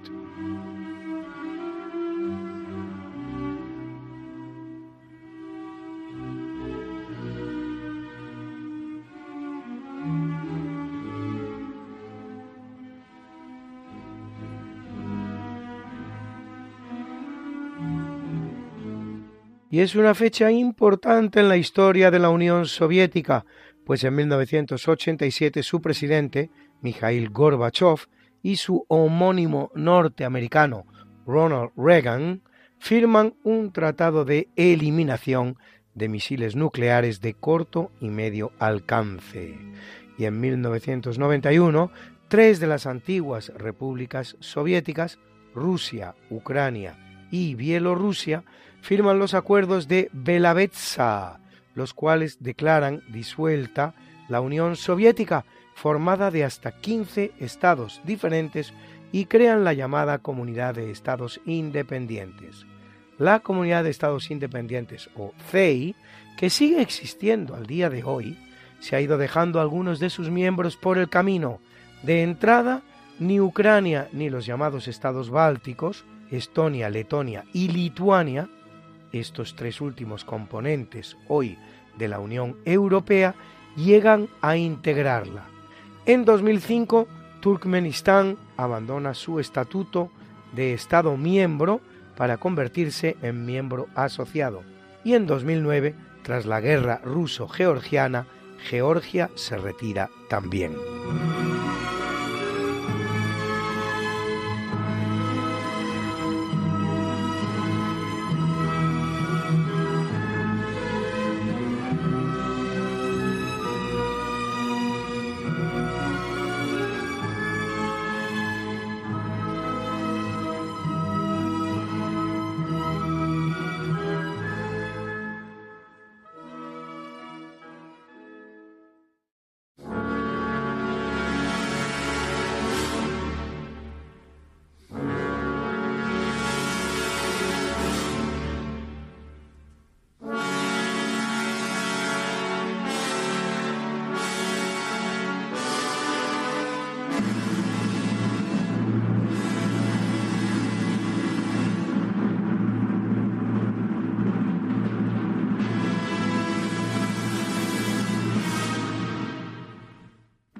Y 19.71 19.81
es 19.81 19.95
una 19.95 20.17
fecha 20.17 20.51
importante 20.51 21.39
en 21.39 21.49
la 21.49 21.57
historia 21.57 22.11
de 22.11 22.19
la 22.19 22.31
Unión 22.31 22.67
Soviética, 22.67 23.47
pues 23.85 24.03
en 24.03 24.17
1987 24.17 25.63
su 25.63 25.81
presidente, 25.81 26.51
Mikhail 26.81 27.31
Gorbachev, 27.31 28.09
y 28.43 28.57
su 28.57 28.85
homónimo 28.89 29.71
norteamericano, 29.77 30.87
Ronald 31.25 31.71
Reagan, 31.77 32.43
firman 32.79 33.35
un 33.45 33.73
tratado 33.73 34.25
de 34.25 34.49
eliminación 34.57 35.57
de 35.95 36.09
misiles 36.09 36.57
nucleares 36.57 37.21
de 37.21 37.35
corto 37.35 37.93
y 38.01 38.09
medio 38.09 38.51
alcance. 38.59 39.57
Y 40.19 40.25
en 40.25 40.41
1991, 40.41 41.93
tres 42.27 42.59
de 42.59 42.67
las 42.67 42.87
antiguas 42.87 43.53
repúblicas 43.57 44.37
soviéticas, 44.41 45.21
Rusia, 45.55 46.17
Ucrania 46.29 46.99
y 47.31 47.55
Bielorrusia, 47.55 48.45
firman 48.81 49.19
los 49.19 49.35
acuerdos 49.35 49.89
de 49.89 50.09
Belavetsa, 50.13 51.41
los 51.75 51.95
cuales 51.95 52.43
declaran 52.43 53.03
disuelta 53.09 53.95
la 54.29 54.41
Unión 54.41 54.77
Soviética, 54.77 55.45
formada 55.75 56.31
de 56.31 56.45
hasta 56.45 56.73
15 56.73 57.33
estados 57.41 58.01
diferentes 58.05 58.73
y 59.13 59.27
crean 59.27 59.65
la 59.65 59.73
llamada 59.73 60.19
Comunidad 60.19 60.75
de 60.75 60.91
Estados 60.91 61.41
Independientes. 61.47 62.67
La 63.19 63.41
Comunidad 63.41 63.85
de 63.85 63.91
Estados 63.91 64.31
Independientes, 64.31 65.11
o 65.17 65.33
CEI, 65.51 65.95
que 66.37 66.49
sigue 66.49 66.81
existiendo 66.81 67.55
al 67.55 67.67
día 67.67 67.91
de 67.91 68.05
hoy, 68.05 68.39
se 68.79 68.97
ha 68.97 69.01
ido 69.01 69.19
dejando 69.19 69.61
algunos 69.61 70.01
de 70.01 70.11
sus 70.11 70.31
miembros 70.31 70.77
por 70.77 70.97
el 70.97 71.09
camino. 71.09 71.61
De 72.03 72.23
entrada, 72.23 72.83
ni 73.19 73.41
Ucrania 73.41 74.09
ni 74.13 74.31
los 74.31 74.47
llamados 74.47 74.89
estados 74.89 75.29
bálticos, 75.29 76.05
Estonia, 76.31 76.89
Letonia 76.89 77.45
y 77.53 77.69
Lituania, 77.69 78.49
estos 79.13 79.57
tres 79.57 79.81
últimos 79.81 80.25
componentes 80.25 81.17
hoy 81.29 81.59
de 81.97 82.09
la 82.09 82.21
Unión 82.21 82.57
Europea, 82.65 83.35
llegan 83.77 84.29
a 84.41 84.57
integrarla. 84.57 85.45
En 86.07 86.25
2005, 86.25 87.07
Turkmenistán 87.41 88.37
abandona 88.57 89.15
su 89.15 89.41
estatuto 89.41 90.11
de 90.53 90.73
Estado 90.73 91.17
miembro 91.17 91.81
para 92.17 92.37
convertirse 92.37 93.17
en 93.23 93.47
miembro 93.47 93.89
asociado. 93.95 94.63
Y 95.05 95.15
en 95.15 95.27
2009, 95.27 95.95
tras 96.23 96.47
la 96.47 96.61
guerra 96.61 97.01
ruso-georgiana, 97.05 98.27
Georgia 98.69 99.31
se 99.37 99.57
retira 99.57 100.11
también. 100.29 100.75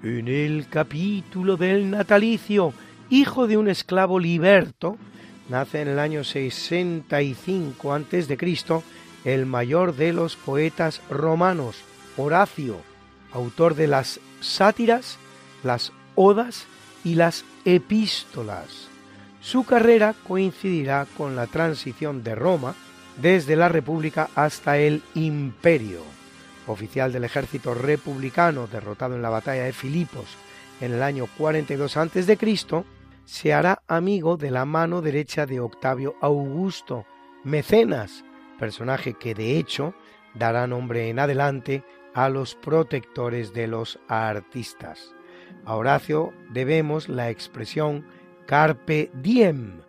En 0.03 0.29
el 0.29 0.67
capítulo 0.71 1.59
del 1.59 1.91
natalicio, 1.91 2.73
hijo 3.11 3.47
de 3.47 3.59
un 3.59 3.69
esclavo 3.69 4.19
liberto, 4.19 4.97
nace 5.51 5.83
en 5.83 5.89
el 5.89 5.99
año 5.99 6.25
65 6.25 7.93
a.C. 7.93 8.83
el 9.27 9.45
mayor 9.45 9.95
de 9.95 10.15
los 10.15 10.37
poetas 10.37 11.03
romanos, 11.11 11.83
Horacio, 12.17 12.79
autor 13.31 13.75
de 13.75 13.89
las 13.89 14.21
sátiras, 14.41 15.19
las 15.65 15.93
odas 16.15 16.65
y 17.05 17.17
las 17.17 17.45
epístolas. 17.67 18.89
Su 19.43 19.65
carrera 19.65 20.15
coincidirá 20.27 21.07
con 21.19 21.37
la 21.37 21.47
transición 21.47 22.23
de 22.23 22.35
Roma 22.35 22.75
desde 23.21 23.55
la 23.55 23.69
República 23.69 24.31
hasta 24.35 24.79
el 24.79 25.03
Imperio. 25.15 26.20
Oficial 26.71 27.13
del 27.13 27.25
ejército 27.25 27.75
republicano 27.75 28.67
derrotado 28.67 29.15
en 29.15 29.23
la 29.23 29.31
batalla 29.31 29.65
de 29.65 29.73
Filipos 29.73 30.37
en 30.81 30.93
el 30.93 31.03
año 31.03 31.27
42 31.37 31.97
a.C., 31.97 32.85
se 33.25 33.55
hará 33.55 33.83
amigo 33.87 34.37
de 34.37 34.51
la 34.51 34.65
mano 34.65 35.03
derecha 35.03 35.47
de 35.47 35.61
Octavio 35.61 36.17
Augusto, 36.21 37.07
mecenas, 37.45 38.25
personaje 38.59 39.15
que 39.15 39.35
de 39.35 39.57
hecho 39.57 39.95
dará 40.35 40.67
nombre 40.67 41.09
en 41.09 41.19
adelante 41.19 41.85
a 42.15 42.29
los 42.29 42.55
protectores 42.55 43.53
de 43.53 43.67
los 43.67 44.01
artistas. 44.09 45.15
A 45.65 45.77
Horacio 45.77 46.33
debemos 46.51 47.09
la 47.09 47.31
expresión 47.31 48.05
carpe 48.47 49.11
diem, 49.15 49.83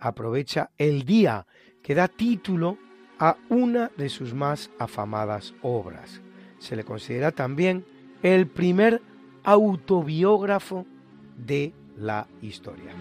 aprovecha 0.00 0.70
el 0.78 1.04
día, 1.04 1.46
que 1.82 1.94
da 1.94 2.08
título 2.08 2.78
a 3.18 3.36
una 3.48 3.90
de 3.96 4.08
sus 4.08 4.34
más 4.34 4.70
afamadas 4.78 5.54
obras. 5.62 6.20
Se 6.58 6.76
le 6.76 6.84
considera 6.84 7.32
también 7.32 7.84
el 8.22 8.46
primer 8.46 9.00
autobiógrafo 9.44 10.86
de 11.36 11.72
la 11.96 12.26
historia. 12.42 12.92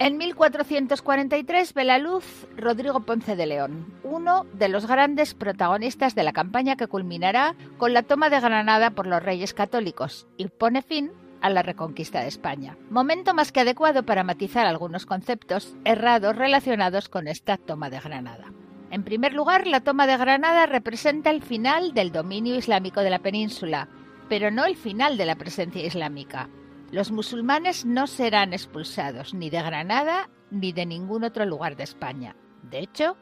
En 0.00 0.16
1443 0.16 1.74
ve 1.74 1.84
la 1.84 1.98
luz 1.98 2.46
Rodrigo 2.56 3.00
Ponce 3.00 3.36
de 3.36 3.46
León, 3.46 3.92
uno 4.04 4.46
de 4.54 4.68
los 4.68 4.86
grandes 4.86 5.34
protagonistas 5.34 6.14
de 6.14 6.22
la 6.22 6.32
campaña 6.32 6.76
que 6.76 6.86
culminará 6.86 7.56
con 7.76 7.92
la 7.92 8.04
toma 8.04 8.30
de 8.30 8.40
Granada 8.40 8.90
por 8.90 9.06
los 9.06 9.22
reyes 9.22 9.54
católicos 9.54 10.26
y 10.36 10.46
pone 10.48 10.82
fin 10.82 11.10
a 11.40 11.50
la 11.50 11.62
reconquista 11.62 12.20
de 12.20 12.28
España. 12.28 12.76
Momento 12.90 13.34
más 13.34 13.52
que 13.52 13.60
adecuado 13.60 14.04
para 14.04 14.24
matizar 14.24 14.66
algunos 14.66 15.06
conceptos 15.06 15.76
errados 15.84 16.36
relacionados 16.36 17.08
con 17.08 17.28
esta 17.28 17.56
toma 17.56 17.90
de 17.90 18.00
Granada. 18.00 18.52
En 18.90 19.04
primer 19.04 19.34
lugar, 19.34 19.66
la 19.66 19.80
toma 19.80 20.06
de 20.06 20.16
Granada 20.16 20.66
representa 20.66 21.30
el 21.30 21.42
final 21.42 21.92
del 21.92 22.10
dominio 22.10 22.56
islámico 22.56 23.00
de 23.00 23.10
la 23.10 23.18
península, 23.18 23.88
pero 24.28 24.50
no 24.50 24.64
el 24.64 24.76
final 24.76 25.16
de 25.16 25.26
la 25.26 25.36
presencia 25.36 25.84
islámica. 25.84 26.48
Los 26.90 27.10
musulmanes 27.10 27.84
no 27.84 28.06
serán 28.06 28.54
expulsados 28.54 29.34
ni 29.34 29.50
de 29.50 29.62
Granada 29.62 30.30
ni 30.50 30.72
de 30.72 30.86
ningún 30.86 31.24
otro 31.24 31.44
lugar 31.44 31.76
de 31.76 31.84
España. 31.84 32.34
De 32.62 32.78
hecho, 32.78 33.16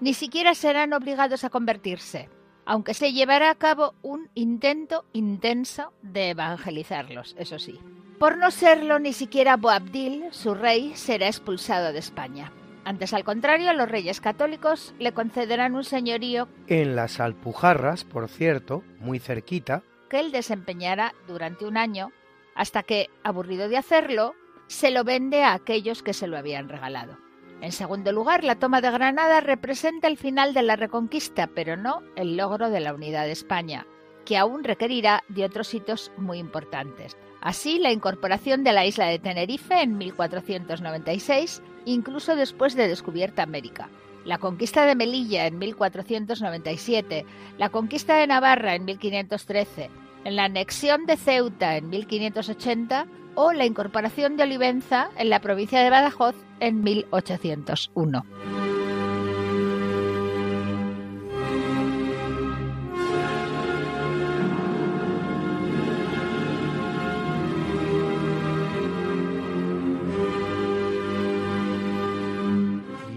ni 0.00 0.14
siquiera 0.14 0.54
serán 0.54 0.92
obligados 0.94 1.44
a 1.44 1.50
convertirse, 1.50 2.30
aunque 2.70 2.94
se 2.94 3.12
llevará 3.12 3.50
a 3.50 3.56
cabo 3.56 3.94
un 4.00 4.30
intento 4.36 5.04
intenso 5.12 5.92
de 6.02 6.30
evangelizarlos, 6.30 7.34
eso 7.36 7.58
sí. 7.58 7.80
Por 8.20 8.38
no 8.38 8.52
serlo, 8.52 9.00
ni 9.00 9.12
siquiera 9.12 9.56
Boabdil, 9.56 10.26
su 10.30 10.54
rey, 10.54 10.92
será 10.94 11.26
expulsado 11.26 11.92
de 11.92 11.98
España. 11.98 12.52
Antes, 12.84 13.12
al 13.12 13.24
contrario, 13.24 13.72
los 13.72 13.88
reyes 13.88 14.20
católicos 14.20 14.94
le 15.00 15.10
concederán 15.10 15.74
un 15.74 15.82
señorío 15.82 16.46
en 16.68 16.94
las 16.94 17.18
Alpujarras, 17.18 18.04
por 18.04 18.28
cierto, 18.28 18.84
muy 19.00 19.18
cerquita, 19.18 19.82
que 20.08 20.20
él 20.20 20.30
desempeñará 20.30 21.12
durante 21.26 21.64
un 21.64 21.76
año 21.76 22.12
hasta 22.54 22.84
que, 22.84 23.10
aburrido 23.24 23.68
de 23.68 23.78
hacerlo, 23.78 24.36
se 24.68 24.92
lo 24.92 25.02
vende 25.02 25.42
a 25.42 25.54
aquellos 25.54 26.04
que 26.04 26.12
se 26.12 26.28
lo 26.28 26.38
habían 26.38 26.68
regalado. 26.68 27.18
En 27.60 27.72
segundo 27.72 28.10
lugar, 28.12 28.42
la 28.42 28.58
toma 28.58 28.80
de 28.80 28.90
Granada 28.90 29.40
representa 29.40 30.08
el 30.08 30.16
final 30.16 30.54
de 30.54 30.62
la 30.62 30.76
reconquista, 30.76 31.46
pero 31.46 31.76
no 31.76 32.02
el 32.16 32.36
logro 32.36 32.70
de 32.70 32.80
la 32.80 32.94
unidad 32.94 33.26
de 33.26 33.32
España, 33.32 33.86
que 34.24 34.38
aún 34.38 34.64
requerirá 34.64 35.24
de 35.28 35.44
otros 35.44 35.74
hitos 35.74 36.10
muy 36.16 36.38
importantes. 36.38 37.18
Así, 37.42 37.78
la 37.78 37.92
incorporación 37.92 38.64
de 38.64 38.72
la 38.72 38.86
isla 38.86 39.06
de 39.06 39.18
Tenerife 39.18 39.82
en 39.82 39.98
1496, 39.98 41.62
incluso 41.84 42.34
después 42.34 42.74
de 42.76 42.88
descubierta 42.88 43.42
América. 43.42 43.90
La 44.24 44.38
conquista 44.38 44.86
de 44.86 44.94
Melilla 44.94 45.46
en 45.46 45.58
1497, 45.58 47.26
la 47.58 47.68
conquista 47.68 48.16
de 48.16 48.26
Navarra 48.26 48.74
en 48.74 48.86
1513, 48.86 49.90
en 50.24 50.36
la 50.36 50.44
anexión 50.44 51.04
de 51.06 51.16
Ceuta 51.16 51.76
en 51.76 51.90
1580 51.90 53.06
o 53.34 53.52
la 53.52 53.66
incorporación 53.66 54.36
de 54.36 54.42
Olivenza 54.44 55.10
en 55.16 55.30
la 55.30 55.40
provincia 55.40 55.80
de 55.80 55.88
Badajoz 55.88 56.34
en 56.60 56.82
1801. 56.82 58.24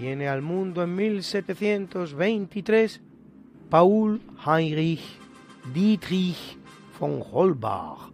Viene 0.00 0.28
al 0.28 0.42
mundo 0.42 0.82
en 0.82 0.94
1723 0.94 3.00
Paul 3.70 4.20
Heinrich 4.46 5.00
Dietrich 5.72 6.58
von 7.00 7.22
Holbach, 7.32 8.12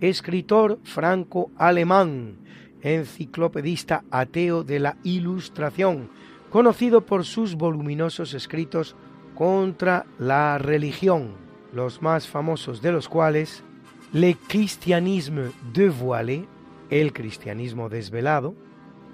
escritor 0.00 0.78
franco-alemán, 0.84 2.38
enciclopedista 2.82 4.04
ateo 4.10 4.64
de 4.64 4.80
la 4.80 4.96
Ilustración, 5.04 6.10
conocido 6.50 7.00
por 7.06 7.24
sus 7.24 7.54
voluminosos 7.54 8.34
escritos 8.34 8.96
contra 9.34 10.04
la 10.18 10.58
religión, 10.58 11.32
los 11.72 12.02
más 12.02 12.28
famosos 12.28 12.82
de 12.82 12.92
los 12.92 13.08
cuales 13.08 13.62
Le 14.12 14.34
Christianisme 14.34 15.50
dévoilé, 15.72 16.46
el 16.90 17.14
cristianismo 17.14 17.88
desvelado, 17.88 18.54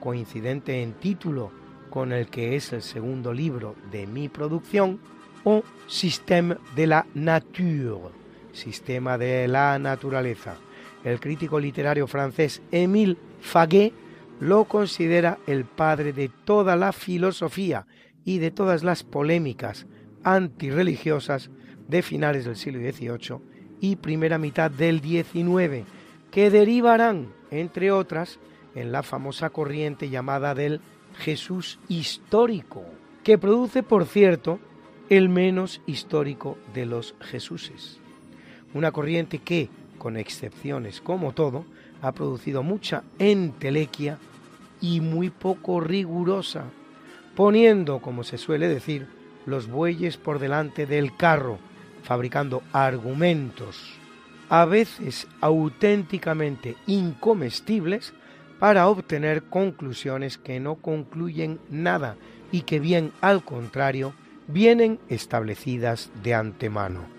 coincidente 0.00 0.82
en 0.82 0.94
título 0.94 1.52
con 1.90 2.12
el 2.12 2.26
que 2.26 2.56
es 2.56 2.72
el 2.72 2.82
segundo 2.82 3.32
libro 3.32 3.76
de 3.92 4.06
mi 4.08 4.28
producción, 4.28 4.98
o 5.44 5.62
Système 5.86 6.58
de 6.74 6.86
la 6.86 7.06
Nature, 7.14 8.10
Sistema 8.52 9.16
de 9.16 9.46
la 9.46 9.78
Naturaleza. 9.78 10.56
El 11.04 11.20
crítico 11.20 11.60
literario 11.60 12.06
francés 12.06 12.62
Émile 12.70 13.16
Faguet 13.40 13.92
lo 14.40 14.64
considera 14.64 15.38
el 15.46 15.64
padre 15.64 16.12
de 16.12 16.30
toda 16.44 16.76
la 16.76 16.92
filosofía 16.92 17.86
y 18.24 18.38
de 18.38 18.50
todas 18.50 18.84
las 18.84 19.04
polémicas 19.04 19.86
antirreligiosas 20.22 21.50
de 21.88 22.02
finales 22.02 22.44
del 22.44 22.56
siglo 22.56 22.80
XVIII 22.80 23.38
y 23.80 23.96
primera 23.96 24.38
mitad 24.38 24.70
del 24.70 25.00
XIX, 25.00 25.86
que 26.30 26.50
derivarán, 26.50 27.32
entre 27.50 27.90
otras, 27.90 28.38
en 28.74 28.92
la 28.92 29.02
famosa 29.02 29.50
corriente 29.50 30.10
llamada 30.10 30.54
del 30.54 30.80
Jesús 31.18 31.78
histórico, 31.88 32.84
que 33.24 33.38
produce, 33.38 33.82
por 33.82 34.06
cierto, 34.06 34.58
el 35.08 35.28
menos 35.28 35.80
histórico 35.86 36.58
de 36.74 36.86
los 36.86 37.14
Jesuses. 37.20 38.00
Una 38.74 38.92
corriente 38.92 39.38
que, 39.38 39.70
con 39.98 40.16
excepciones 40.16 41.00
como 41.00 41.32
todo, 41.32 41.64
ha 42.02 42.12
producido 42.12 42.62
mucha 42.62 43.02
entelequia 43.18 44.18
y 44.80 45.00
muy 45.00 45.30
poco 45.30 45.80
rigurosa, 45.80 46.64
poniendo, 47.34 48.00
como 48.00 48.24
se 48.24 48.38
suele 48.38 48.68
decir, 48.68 49.06
los 49.46 49.68
bueyes 49.68 50.16
por 50.16 50.38
delante 50.38 50.86
del 50.86 51.16
carro, 51.16 51.58
fabricando 52.02 52.62
argumentos, 52.72 53.98
a 54.48 54.64
veces 54.64 55.26
auténticamente 55.40 56.76
incomestibles, 56.86 58.14
para 58.58 58.88
obtener 58.88 59.44
conclusiones 59.44 60.36
que 60.36 60.58
no 60.58 60.76
concluyen 60.76 61.60
nada 61.70 62.16
y 62.50 62.62
que 62.62 62.80
bien 62.80 63.12
al 63.20 63.44
contrario 63.44 64.14
vienen 64.48 64.98
establecidas 65.08 66.10
de 66.22 66.34
antemano. 66.34 67.17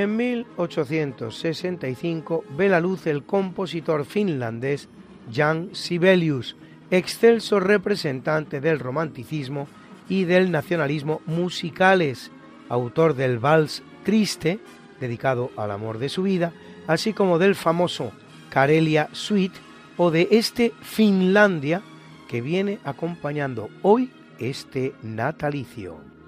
En 0.00 0.16
1865 0.16 2.44
ve 2.56 2.70
la 2.70 2.80
luz 2.80 3.06
el 3.06 3.24
compositor 3.24 4.06
finlandés 4.06 4.88
Jan 5.30 5.74
Sibelius, 5.74 6.56
excelso 6.90 7.60
representante 7.60 8.62
del 8.62 8.78
romanticismo 8.78 9.68
y 10.08 10.24
del 10.24 10.50
nacionalismo 10.50 11.20
musicales, 11.26 12.30
autor 12.70 13.14
del 13.14 13.38
vals 13.38 13.82
triste, 14.02 14.58
dedicado 15.00 15.50
al 15.58 15.70
amor 15.70 15.98
de 15.98 16.08
su 16.08 16.22
vida, 16.22 16.54
así 16.86 17.12
como 17.12 17.38
del 17.38 17.54
famoso 17.54 18.10
Karelia 18.48 19.10
Suite 19.12 19.58
o 19.98 20.10
de 20.10 20.28
este 20.30 20.72
Finlandia 20.80 21.82
que 22.26 22.40
viene 22.40 22.78
acompañando 22.84 23.68
hoy 23.82 24.10
este 24.38 24.94
natalicio. 25.02 26.19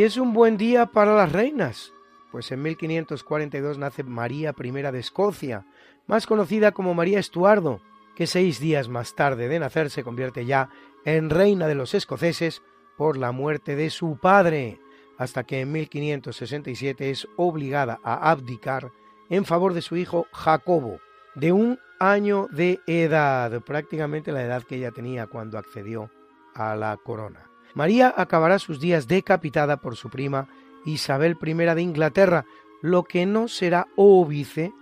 Y 0.00 0.04
es 0.04 0.16
un 0.16 0.32
buen 0.32 0.56
día 0.56 0.86
para 0.86 1.14
las 1.14 1.30
reinas, 1.30 1.92
pues 2.32 2.50
en 2.52 2.62
1542 2.62 3.76
nace 3.76 4.02
María 4.02 4.54
I 4.58 4.70
de 4.70 4.98
Escocia, 4.98 5.66
más 6.06 6.26
conocida 6.26 6.72
como 6.72 6.94
María 6.94 7.18
Estuardo, 7.18 7.82
que 8.16 8.26
seis 8.26 8.60
días 8.60 8.88
más 8.88 9.14
tarde 9.14 9.46
de 9.46 9.58
nacer 9.58 9.90
se 9.90 10.02
convierte 10.02 10.46
ya 10.46 10.70
en 11.04 11.28
reina 11.28 11.68
de 11.68 11.74
los 11.74 11.92
escoceses 11.92 12.62
por 12.96 13.18
la 13.18 13.32
muerte 13.32 13.76
de 13.76 13.90
su 13.90 14.16
padre, 14.16 14.80
hasta 15.18 15.44
que 15.44 15.60
en 15.60 15.72
1567 15.72 17.10
es 17.10 17.28
obligada 17.36 18.00
a 18.02 18.30
abdicar 18.30 18.92
en 19.28 19.44
favor 19.44 19.74
de 19.74 19.82
su 19.82 19.98
hijo 19.98 20.28
Jacobo, 20.32 20.98
de 21.34 21.52
un 21.52 21.78
año 21.98 22.48
de 22.50 22.80
edad, 22.86 23.60
prácticamente 23.64 24.32
la 24.32 24.44
edad 24.44 24.62
que 24.62 24.76
ella 24.76 24.92
tenía 24.92 25.26
cuando 25.26 25.58
accedió 25.58 26.10
a 26.54 26.74
la 26.74 26.96
corona. 26.96 27.49
María 27.74 28.12
acabará 28.16 28.58
sus 28.58 28.80
días 28.80 29.08
decapitada 29.08 29.78
por 29.78 29.96
su 29.96 30.10
prima 30.10 30.48
Isabel 30.84 31.36
I 31.42 31.54
de 31.54 31.82
Inglaterra, 31.82 32.46
lo 32.82 33.04
que 33.04 33.26
no 33.26 33.48
será 33.48 33.88
óbice 33.96 34.72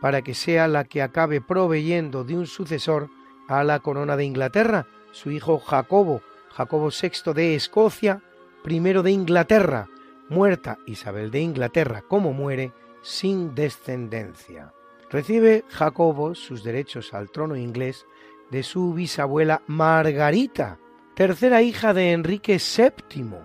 para 0.00 0.22
que 0.22 0.34
sea 0.34 0.68
la 0.68 0.84
que 0.84 1.02
acabe 1.02 1.40
proveyendo 1.40 2.24
de 2.24 2.36
un 2.36 2.46
sucesor 2.46 3.08
a 3.48 3.64
la 3.64 3.80
corona 3.80 4.16
de 4.16 4.24
Inglaterra, 4.24 4.86
su 5.12 5.30
hijo 5.30 5.58
Jacobo, 5.58 6.22
Jacobo 6.50 6.90
VI 6.90 7.32
de 7.32 7.54
Escocia, 7.54 8.22
primero 8.62 9.02
de 9.02 9.12
Inglaterra, 9.12 9.88
muerta 10.28 10.78
Isabel 10.86 11.30
de 11.30 11.40
Inglaterra 11.40 12.02
como 12.06 12.32
muere, 12.32 12.72
sin 13.02 13.54
descendencia. 13.54 14.72
Recibe 15.10 15.64
Jacobo 15.68 16.34
sus 16.34 16.64
derechos 16.64 17.14
al 17.14 17.30
trono 17.30 17.56
inglés 17.56 18.06
de 18.50 18.62
su 18.62 18.94
bisabuela 18.94 19.62
Margarita, 19.66 20.78
tercera 21.14 21.62
hija 21.62 21.94
de 21.94 22.12
Enrique 22.12 22.58
VII, 22.58 23.36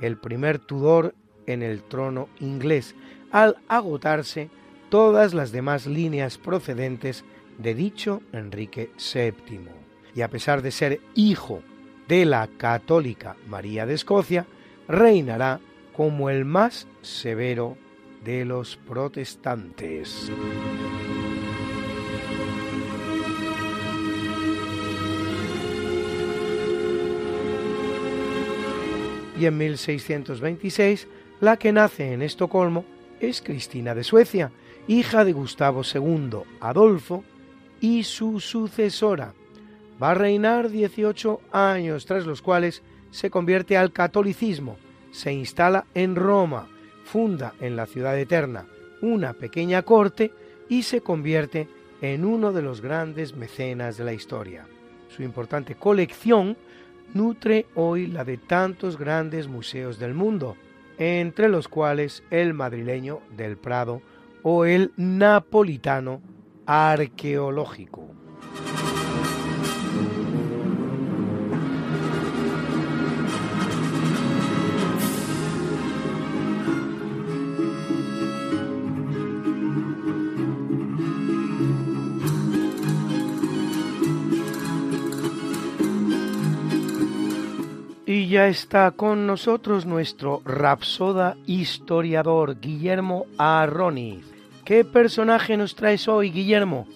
el 0.00 0.16
primer 0.16 0.58
Tudor 0.58 1.14
en 1.46 1.62
el 1.62 1.82
trono 1.82 2.28
inglés, 2.40 2.94
al 3.30 3.56
agotarse 3.68 4.48
todas 4.88 5.34
las 5.34 5.52
demás 5.52 5.86
líneas 5.86 6.38
procedentes 6.38 7.24
de 7.58 7.74
dicho 7.74 8.22
Enrique 8.32 8.90
VII. 8.96 9.68
Y 10.14 10.22
a 10.22 10.30
pesar 10.30 10.62
de 10.62 10.70
ser 10.70 11.00
hijo 11.14 11.62
de 12.08 12.24
la 12.24 12.48
católica 12.56 13.36
María 13.48 13.86
de 13.86 13.94
Escocia, 13.94 14.46
reinará 14.88 15.60
como 15.94 16.30
el 16.30 16.44
más 16.44 16.86
severo 17.02 17.76
de 18.24 18.44
los 18.44 18.76
protestantes. 18.76 20.30
Y 29.38 29.46
en 29.46 29.56
1626, 29.58 31.08
la 31.40 31.56
que 31.56 31.72
nace 31.72 32.12
en 32.12 32.22
Estocolmo 32.22 32.84
es 33.20 33.42
Cristina 33.42 33.94
de 33.94 34.04
Suecia, 34.04 34.52
hija 34.86 35.24
de 35.24 35.32
Gustavo 35.32 35.82
II 35.82 36.38
Adolfo 36.60 37.24
y 37.80 38.04
su 38.04 38.40
sucesora. 38.40 39.34
Va 40.02 40.12
a 40.12 40.14
reinar 40.14 40.70
18 40.70 41.40
años, 41.52 42.06
tras 42.06 42.26
los 42.26 42.42
cuales 42.42 42.82
se 43.10 43.30
convierte 43.30 43.76
al 43.76 43.92
catolicismo, 43.92 44.76
se 45.12 45.32
instala 45.32 45.86
en 45.94 46.16
Roma, 46.16 46.68
funda 47.04 47.54
en 47.60 47.76
la 47.76 47.86
ciudad 47.86 48.18
eterna 48.18 48.66
una 49.04 49.34
pequeña 49.34 49.82
corte 49.82 50.32
y 50.68 50.82
se 50.82 51.00
convierte 51.00 51.68
en 52.00 52.24
uno 52.24 52.52
de 52.52 52.62
los 52.62 52.80
grandes 52.80 53.36
mecenas 53.36 53.96
de 53.96 54.04
la 54.04 54.12
historia. 54.12 54.66
Su 55.14 55.22
importante 55.22 55.74
colección 55.74 56.56
nutre 57.14 57.66
hoy 57.74 58.06
la 58.06 58.24
de 58.24 58.36
tantos 58.36 58.98
grandes 58.98 59.48
museos 59.48 59.98
del 59.98 60.14
mundo, 60.14 60.56
entre 60.98 61.48
los 61.48 61.68
cuales 61.68 62.22
el 62.30 62.52
madrileño 62.54 63.20
del 63.36 63.56
Prado 63.56 64.02
o 64.42 64.64
el 64.66 64.92
napolitano 64.96 66.20
arqueológico. 66.66 68.10
Ya 88.34 88.48
está 88.48 88.90
con 88.90 89.28
nosotros 89.28 89.86
nuestro 89.86 90.42
rapsoda 90.44 91.36
historiador 91.46 92.58
Guillermo 92.60 93.26
Arroniz. 93.38 94.26
¿Qué 94.64 94.84
personaje 94.84 95.56
nos 95.56 95.76
traes 95.76 96.08
hoy, 96.08 96.30
Guillermo? 96.30 96.88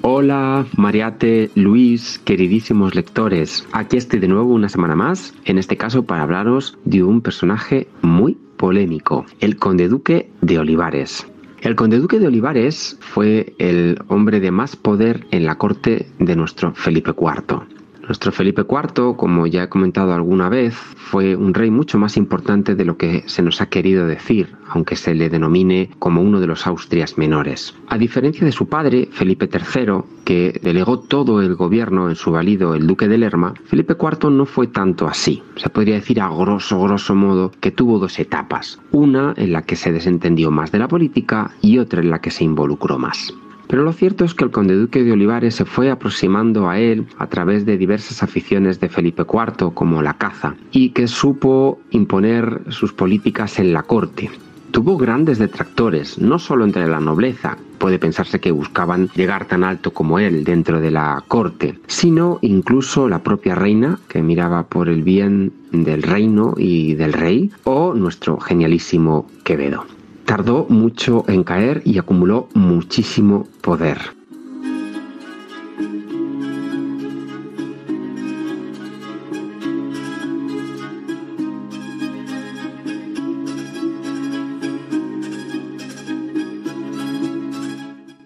Hola, 0.00 0.66
Mariate, 0.76 1.50
Luis, 1.54 2.20
queridísimos 2.24 2.96
lectores. 2.96 3.64
Aquí 3.70 3.96
estoy 3.96 4.18
de 4.18 4.26
nuevo 4.26 4.52
una 4.52 4.68
semana 4.68 4.96
más, 4.96 5.32
en 5.44 5.58
este 5.58 5.76
caso 5.76 6.04
para 6.04 6.24
hablaros 6.24 6.76
de 6.84 7.04
un 7.04 7.20
personaje 7.20 7.86
muy 8.00 8.36
polémico, 8.56 9.24
el 9.38 9.58
conde 9.58 9.86
duque 9.86 10.32
de 10.40 10.58
Olivares. 10.58 11.24
El 11.60 11.76
conde 11.76 11.98
duque 11.98 12.18
de 12.18 12.26
Olivares 12.26 12.98
fue 12.98 13.54
el 13.60 14.00
hombre 14.08 14.40
de 14.40 14.50
más 14.50 14.74
poder 14.74 15.28
en 15.30 15.46
la 15.46 15.54
corte 15.54 16.08
de 16.18 16.34
nuestro 16.34 16.74
Felipe 16.74 17.12
IV. 17.12 17.81
Nuestro 18.06 18.32
Felipe 18.32 18.62
IV, 18.62 19.16
como 19.16 19.46
ya 19.46 19.64
he 19.64 19.68
comentado 19.68 20.12
alguna 20.12 20.48
vez, 20.48 20.74
fue 20.74 21.36
un 21.36 21.54
rey 21.54 21.70
mucho 21.70 21.98
más 21.98 22.16
importante 22.16 22.74
de 22.74 22.84
lo 22.84 22.96
que 22.96 23.22
se 23.26 23.42
nos 23.42 23.60
ha 23.60 23.66
querido 23.66 24.06
decir, 24.06 24.56
aunque 24.68 24.96
se 24.96 25.14
le 25.14 25.30
denomine 25.30 25.90
como 25.98 26.20
uno 26.20 26.40
de 26.40 26.46
los 26.46 26.66
Austrias 26.66 27.16
menores. 27.16 27.74
A 27.88 27.98
diferencia 27.98 28.44
de 28.44 28.52
su 28.52 28.68
padre, 28.68 29.08
Felipe 29.12 29.48
III, 29.52 30.02
que 30.24 30.58
delegó 30.62 30.98
todo 30.98 31.40
el 31.40 31.54
gobierno 31.54 32.08
en 32.08 32.16
su 32.16 32.32
valido 32.32 32.74
el 32.74 32.86
duque 32.86 33.08
de 33.08 33.18
Lerma, 33.18 33.54
Felipe 33.64 33.96
IV 34.00 34.30
no 34.30 34.46
fue 34.46 34.66
tanto 34.66 35.06
así. 35.06 35.42
Se 35.56 35.68
podría 35.68 35.94
decir 35.94 36.20
a 36.20 36.28
grosso, 36.28 36.80
grosso 36.80 37.14
modo 37.14 37.52
que 37.60 37.70
tuvo 37.70 37.98
dos 37.98 38.18
etapas, 38.18 38.80
una 38.90 39.34
en 39.36 39.52
la 39.52 39.62
que 39.62 39.76
se 39.76 39.92
desentendió 39.92 40.50
más 40.50 40.72
de 40.72 40.78
la 40.78 40.88
política 40.88 41.52
y 41.60 41.78
otra 41.78 42.00
en 42.00 42.10
la 42.10 42.20
que 42.20 42.30
se 42.30 42.44
involucró 42.44 42.98
más. 42.98 43.34
Pero 43.72 43.84
lo 43.84 43.94
cierto 43.94 44.26
es 44.26 44.34
que 44.34 44.44
el 44.44 44.50
conde 44.50 44.74
duque 44.74 45.02
de 45.02 45.12
Olivares 45.12 45.54
se 45.54 45.64
fue 45.64 45.90
aproximando 45.90 46.68
a 46.68 46.78
él 46.78 47.06
a 47.16 47.26
través 47.28 47.64
de 47.64 47.78
diversas 47.78 48.22
aficiones 48.22 48.80
de 48.80 48.90
Felipe 48.90 49.22
IV, 49.22 49.72
como 49.72 50.02
la 50.02 50.18
caza, 50.18 50.56
y 50.72 50.90
que 50.90 51.08
supo 51.08 51.80
imponer 51.90 52.60
sus 52.68 52.92
políticas 52.92 53.58
en 53.58 53.72
la 53.72 53.82
corte. 53.82 54.30
Tuvo 54.72 54.98
grandes 54.98 55.38
detractores, 55.38 56.18
no 56.18 56.38
solo 56.38 56.66
entre 56.66 56.86
la 56.86 57.00
nobleza, 57.00 57.56
puede 57.78 57.98
pensarse 57.98 58.40
que 58.40 58.50
buscaban 58.50 59.08
llegar 59.14 59.46
tan 59.46 59.64
alto 59.64 59.94
como 59.94 60.18
él 60.18 60.44
dentro 60.44 60.78
de 60.78 60.90
la 60.90 61.24
corte, 61.26 61.78
sino 61.86 62.40
incluso 62.42 63.08
la 63.08 63.22
propia 63.22 63.54
reina, 63.54 63.98
que 64.06 64.20
miraba 64.20 64.64
por 64.64 64.90
el 64.90 65.02
bien 65.02 65.50
del 65.72 66.02
reino 66.02 66.52
y 66.58 66.92
del 66.92 67.14
rey, 67.14 67.50
o 67.64 67.94
nuestro 67.94 68.38
genialísimo 68.38 69.26
Quevedo. 69.44 69.86
Tardó 70.32 70.64
mucho 70.70 71.26
en 71.28 71.44
caer 71.44 71.82
y 71.84 71.98
acumuló 71.98 72.48
muchísimo 72.54 73.46
poder. 73.60 73.98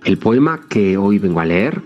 El 0.05 0.17
poema 0.19 0.61
que 0.69 0.97
hoy 0.97 1.19
vengo 1.19 1.41
a 1.41 1.45
leer 1.45 1.83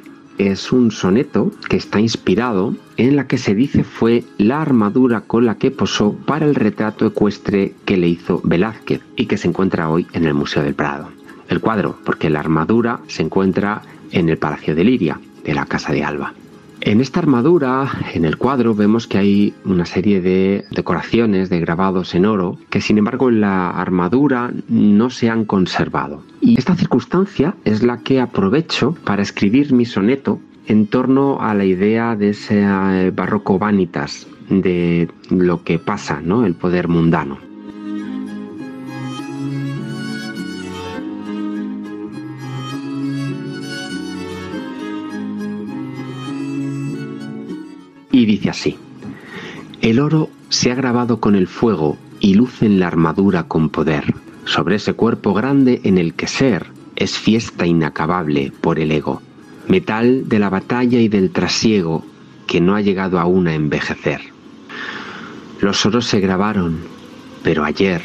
es 0.49 0.73
un 0.73 0.91
soneto 0.91 1.51
que 1.69 1.77
está 1.77 2.01
inspirado 2.01 2.75
en 2.97 3.15
la 3.15 3.27
que 3.27 3.37
se 3.37 3.55
dice 3.55 3.85
fue 3.85 4.25
la 4.39 4.63
armadura 4.63 5.21
con 5.21 5.45
la 5.45 5.57
que 5.57 5.71
posó 5.71 6.15
para 6.15 6.47
el 6.47 6.55
retrato 6.55 7.07
ecuestre 7.07 7.75
que 7.85 7.99
le 7.99 8.09
hizo 8.09 8.41
Velázquez 8.43 9.03
y 9.17 9.27
que 9.27 9.37
se 9.37 9.49
encuentra 9.49 9.91
hoy 9.91 10.07
en 10.15 10.25
el 10.25 10.33
Museo 10.33 10.63
del 10.63 10.75
Prado. 10.75 11.09
El 11.49 11.61
cuadro, 11.61 11.99
porque 12.05 12.31
la 12.31 12.41
armadura 12.41 13.01
se 13.07 13.23
encuentra 13.23 13.83
en 14.13 14.31
el 14.31 14.39
Palacio 14.39 14.75
de 14.75 14.85
Liria, 14.85 15.21
de 15.45 15.53
la 15.53 15.67
Casa 15.67 15.93
de 15.93 16.05
Alba. 16.05 16.33
En 16.83 17.01
esta 17.03 17.21
armadura, 17.21 17.91
en 18.15 18.25
el 18.25 18.39
cuadro, 18.39 18.75
vemos 18.75 19.07
que 19.07 19.19
hay 19.19 19.55
una 19.65 19.85
serie 19.85 20.23
de 20.23 20.65
decoraciones, 20.71 21.51
de 21.51 21.61
grabados 21.61 22.15
en 22.15 22.25
oro, 22.25 22.59
que 22.71 22.81
sin 22.81 22.97
embargo 22.97 23.29
en 23.29 23.43
la 23.43 23.71
armadura 23.71 24.51
no 24.69 25.11
se 25.11 25.29
han 25.29 25.45
conservado. 25.45 26.23
Y 26.41 26.59
esta 26.59 26.75
circunstancia 26.75 27.55
es 27.65 27.83
la 27.83 27.99
que 27.99 28.21
aprovecho 28.21 28.97
para 29.05 29.23
escribir 29.23 29.75
mi 29.75 29.85
soneto 29.85 30.41
en 30.67 30.87
torno 30.87 31.41
a 31.41 31.53
la 31.55 31.65
idea 31.67 32.17
de 32.17 32.31
ese 32.31 32.63
eh, 32.63 33.11
barroco 33.15 33.59
vanitas, 33.59 34.27
de 34.49 35.09
lo 35.29 35.63
que 35.63 35.79
pasa, 35.79 36.21
¿no? 36.23 36.47
El 36.47 36.55
poder 36.55 36.89
mundano. 36.89 37.50
Dice 48.31 48.51
así, 48.51 48.79
el 49.81 49.99
oro 49.99 50.31
se 50.49 50.71
ha 50.71 50.75
grabado 50.75 51.21
con 51.21 51.35
el 51.35 51.47
fuego 51.47 51.97
y 52.21 52.35
lucen 52.35 52.79
la 52.79 52.87
armadura 52.87 53.45
con 53.45 53.71
poder, 53.71 54.15
sobre 54.45 54.77
ese 54.77 54.95
cuerpo 54.95 55.35
grande 55.35 55.81
en 55.85 55.99
el 55.99 56.15
que 56.15 56.27
ser 56.27 56.67
es 56.97 57.19
fiesta 57.19 57.67
inacabable 57.67 58.53
por 58.61 58.79
el 58.79 58.93
ego, 58.93 59.23
metal 59.69 60.29
de 60.29 60.39
la 60.39 60.51
batalla 60.51 61.01
y 61.01 61.09
del 61.09 61.31
trasiego 61.31 62.05
que 62.47 62.61
no 62.61 62.75
ha 62.75 62.81
llegado 62.81 63.19
aún 63.19 63.49
a 63.49 63.55
envejecer. 63.55 64.21
Los 65.61 65.85
oros 65.87 66.07
se 66.07 66.21
grabaron, 66.21 66.79
pero 67.43 67.65
ayer 67.65 68.03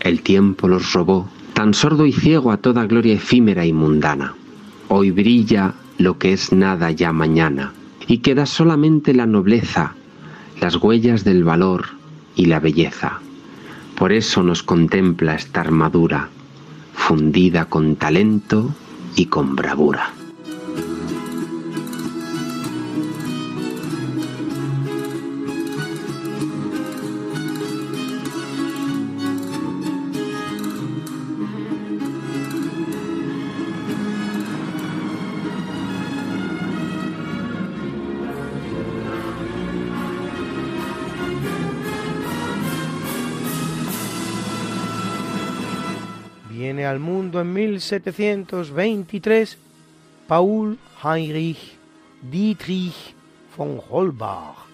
el 0.00 0.22
tiempo 0.22 0.68
los 0.68 0.92
robó, 0.92 1.28
tan 1.52 1.74
sordo 1.74 2.06
y 2.06 2.12
ciego 2.12 2.52
a 2.52 2.58
toda 2.58 2.86
gloria 2.86 3.14
efímera 3.14 3.66
y 3.66 3.72
mundana. 3.72 4.34
Hoy 4.88 5.10
brilla 5.10 5.74
lo 5.98 6.18
que 6.18 6.32
es 6.32 6.52
nada 6.52 6.90
ya 6.90 7.12
mañana, 7.12 7.72
y 8.08 8.18
queda 8.18 8.46
solamente 8.46 9.14
la 9.14 9.26
nobleza, 9.26 9.94
las 10.60 10.76
huellas 10.76 11.22
del 11.22 11.44
valor 11.44 11.86
y 12.34 12.46
la 12.46 12.58
belleza. 12.58 13.20
Por 13.96 14.12
eso 14.12 14.42
nos 14.42 14.62
contempla 14.62 15.34
esta 15.34 15.60
armadura, 15.60 16.30
fundida 16.94 17.66
con 17.66 17.96
talento 17.96 18.74
y 19.14 19.26
con 19.26 19.54
bravura. 19.54 20.17
Al 46.88 46.98
mundo 46.98 47.40
en 47.40 47.52
1723 47.52 49.58
Paul 50.26 50.78
Heinrich 51.02 51.78
Dietrich 52.22 53.14
von 53.56 53.80
Holbach, 53.88 54.66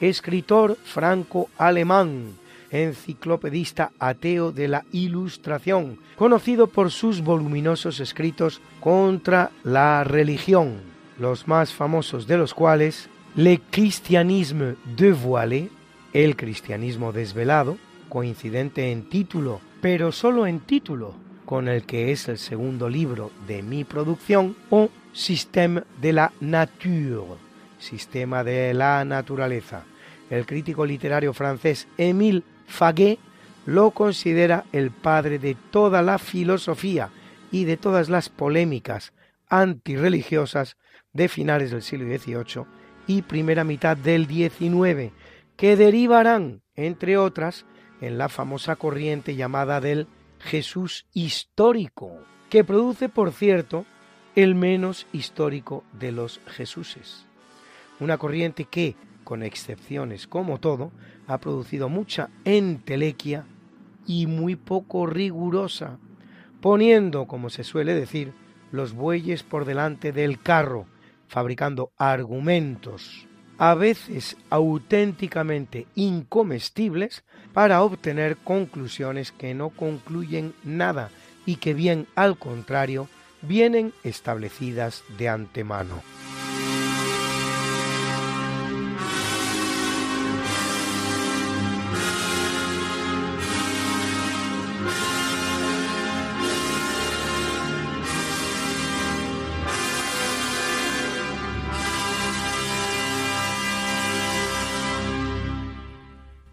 escritor 0.00 0.76
franco-alemán, 0.82 2.36
enciclopedista 2.70 3.92
ateo 3.98 4.52
de 4.52 4.68
la 4.68 4.84
Ilustración, 4.92 5.98
conocido 6.16 6.66
por 6.66 6.90
sus 6.90 7.22
voluminosos 7.22 8.00
escritos 8.00 8.60
contra 8.80 9.50
la 9.62 10.04
religión, 10.04 10.80
los 11.18 11.46
más 11.46 11.72
famosos 11.72 12.26
de 12.26 12.36
los 12.36 12.54
cuales 12.54 13.08
Le 13.34 13.60
Christianisme 13.70 14.76
dévoilé, 14.96 15.70
el 16.12 16.36
cristianismo 16.36 17.12
desvelado, 17.12 17.76
coincidente 18.08 18.90
en 18.90 19.08
título, 19.08 19.60
pero 19.80 20.10
solo 20.10 20.46
en 20.46 20.60
título, 20.60 21.14
con 21.48 21.66
el 21.66 21.84
que 21.84 22.12
es 22.12 22.28
el 22.28 22.36
segundo 22.36 22.90
libro 22.90 23.30
de 23.46 23.62
mi 23.62 23.82
producción, 23.82 24.54
o 24.68 24.90
Système 25.14 25.82
de 25.98 26.12
la 26.12 26.30
Nature, 26.40 27.38
Sistema 27.78 28.44
de 28.44 28.74
la 28.74 29.02
Naturaleza. 29.06 29.84
El 30.28 30.44
crítico 30.44 30.84
literario 30.84 31.32
francés 31.32 31.88
Émile 31.96 32.42
Faguet 32.66 33.18
lo 33.64 33.92
considera 33.92 34.66
el 34.72 34.90
padre 34.90 35.38
de 35.38 35.56
toda 35.70 36.02
la 36.02 36.18
filosofía 36.18 37.08
y 37.50 37.64
de 37.64 37.78
todas 37.78 38.10
las 38.10 38.28
polémicas 38.28 39.14
antirreligiosas 39.48 40.76
de 41.14 41.30
finales 41.30 41.70
del 41.70 41.80
siglo 41.80 42.14
XVIII 42.14 42.66
y 43.06 43.22
primera 43.22 43.64
mitad 43.64 43.96
del 43.96 44.26
XIX, 44.26 45.14
que 45.56 45.76
derivarán, 45.76 46.60
entre 46.74 47.16
otras, 47.16 47.64
en 48.02 48.18
la 48.18 48.28
famosa 48.28 48.76
corriente 48.76 49.34
llamada 49.34 49.80
del 49.80 50.08
Jesús 50.40 51.06
histórico, 51.12 52.18
que 52.50 52.64
produce, 52.64 53.08
por 53.08 53.32
cierto, 53.32 53.84
el 54.34 54.54
menos 54.54 55.06
histórico 55.12 55.84
de 55.92 56.12
los 56.12 56.40
Jesuses. 56.46 57.26
Una 58.00 58.18
corriente 58.18 58.64
que, 58.64 58.96
con 59.24 59.42
excepciones 59.42 60.26
como 60.26 60.58
todo, 60.58 60.92
ha 61.26 61.38
producido 61.38 61.88
mucha 61.88 62.30
entelequia 62.44 63.46
y 64.06 64.26
muy 64.26 64.56
poco 64.56 65.06
rigurosa, 65.06 65.98
poniendo, 66.60 67.26
como 67.26 67.50
se 67.50 67.64
suele 67.64 67.94
decir, 67.94 68.32
los 68.72 68.92
bueyes 68.92 69.42
por 69.42 69.64
delante 69.64 70.12
del 70.12 70.40
carro, 70.40 70.86
fabricando 71.26 71.92
argumentos 71.98 73.28
a 73.58 73.74
veces 73.74 74.36
auténticamente 74.50 75.86
incomestibles 75.94 77.24
para 77.52 77.82
obtener 77.82 78.36
conclusiones 78.36 79.32
que 79.32 79.52
no 79.54 79.70
concluyen 79.70 80.54
nada 80.62 81.10
y 81.44 81.56
que 81.56 81.74
bien 81.74 82.06
al 82.14 82.38
contrario 82.38 83.08
vienen 83.42 83.92
establecidas 84.04 85.02
de 85.18 85.28
antemano. 85.28 86.02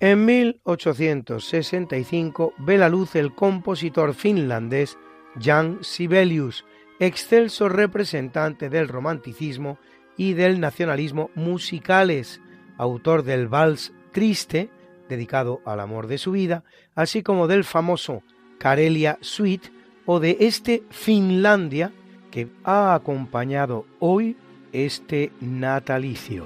En 0.05 0.23
1865 0.23 2.53
ve 2.59 2.77
la 2.77 2.87
luz 2.89 3.15
el 3.15 3.33
compositor 3.33 4.13
finlandés 4.13 4.99
Jan 5.41 5.79
Sibelius, 5.81 6.63
excelso 6.99 7.69
representante 7.69 8.69
del 8.69 8.87
romanticismo 8.87 9.79
y 10.15 10.33
del 10.33 10.59
nacionalismo 10.59 11.31
musicales, 11.33 12.39
autor 12.77 13.23
del 13.23 13.47
vals 13.47 13.93
triste, 14.11 14.69
dedicado 15.09 15.61
al 15.65 15.79
amor 15.79 16.05
de 16.05 16.19
su 16.19 16.33
vida, 16.33 16.63
así 16.93 17.23
como 17.23 17.47
del 17.47 17.63
famoso 17.63 18.21
Karelia 18.59 19.17
Suite 19.21 19.71
o 20.05 20.19
de 20.19 20.37
este 20.41 20.83
Finlandia 20.91 21.91
que 22.29 22.47
ha 22.63 22.93
acompañado 22.93 23.87
hoy 23.97 24.37
este 24.71 25.31
natalicio. 25.41 26.45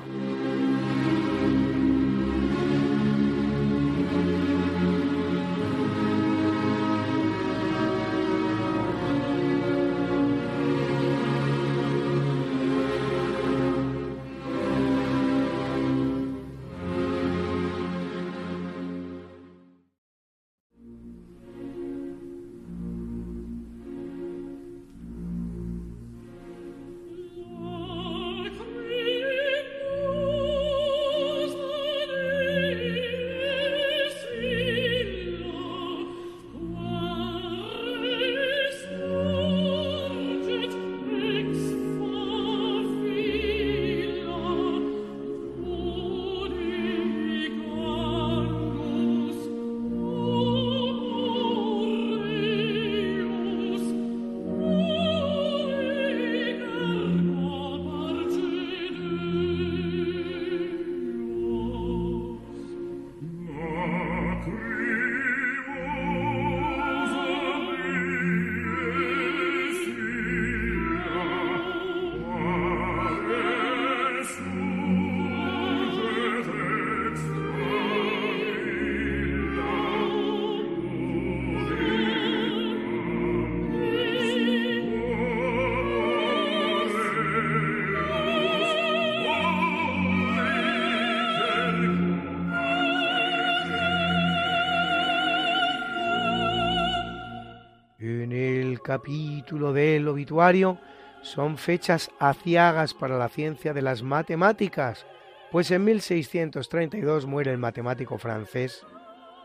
Capítulo 98.90 99.72
del 99.72 100.08
obituario 100.08 100.80
son 101.22 101.60
fechas 101.60 102.10
aciagas 102.18 102.96
para 102.96 103.20
la 103.20 103.30
ciencia 103.30 103.72
de 103.72 103.84
las 103.84 104.02
matemáticas, 104.02 105.06
pues 105.52 105.70
en 105.70 105.84
1632 105.84 107.28
muere 107.28 107.52
el 107.52 107.60
matemático 107.60 108.18
francés 108.18 108.84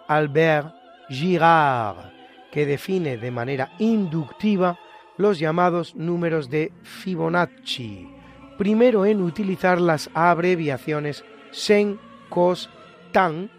Albert 0.09 0.73
Girard, 1.11 2.11
que 2.51 2.65
define 2.65 3.19
de 3.19 3.31
manera 3.31 3.73
inductiva 3.79 4.79
los 5.19 5.39
llamados 5.39 5.95
números 5.95 6.49
de 6.49 6.73
Fibonacci, 6.83 8.09
primero 8.57 9.05
en 9.05 9.21
utilizar 9.21 9.79
las 9.79 10.09
abreviaciones 10.15 11.23
sen, 11.51 12.01
cos, 12.31 12.71
tan 13.13 13.51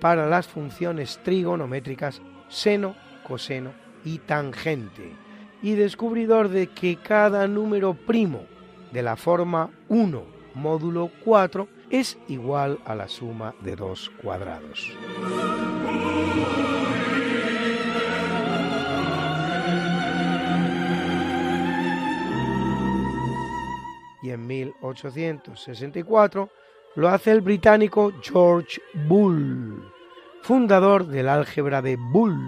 para 0.00 0.26
las 0.26 0.46
funciones 0.46 1.20
trigonométricas 1.22 2.22
seno, 2.48 2.96
coseno 3.28 3.84
y 4.06 4.18
tangente, 4.20 5.23
y 5.64 5.74
descubridor 5.76 6.50
de 6.50 6.66
que 6.66 6.96
cada 6.96 7.48
número 7.48 7.94
primo 7.94 8.42
de 8.92 9.02
la 9.02 9.16
forma 9.16 9.70
1 9.88 10.22
módulo 10.52 11.10
4 11.24 11.66
es 11.88 12.18
igual 12.28 12.78
a 12.84 12.94
la 12.94 13.08
suma 13.08 13.54
de 13.62 13.74
dos 13.74 14.10
cuadrados. 14.22 14.92
Y 24.22 24.30
en 24.30 24.46
1864 24.46 26.50
lo 26.96 27.08
hace 27.08 27.32
el 27.32 27.40
británico 27.40 28.12
George 28.22 28.82
Bull, 29.08 29.90
fundador 30.42 31.06
del 31.06 31.30
álgebra 31.30 31.80
de 31.80 31.96
Bull, 31.96 32.38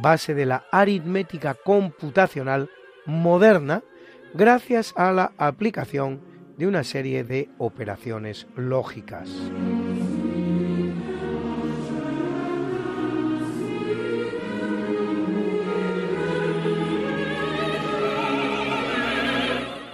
base 0.00 0.34
de 0.34 0.46
la 0.46 0.64
aritmética 0.70 1.54
computacional 1.54 2.70
moderna 3.06 3.82
gracias 4.34 4.92
a 4.96 5.12
la 5.12 5.32
aplicación 5.38 6.20
de 6.56 6.66
una 6.66 6.84
serie 6.84 7.24
de 7.24 7.48
operaciones 7.58 8.46
lógicas. 8.54 9.30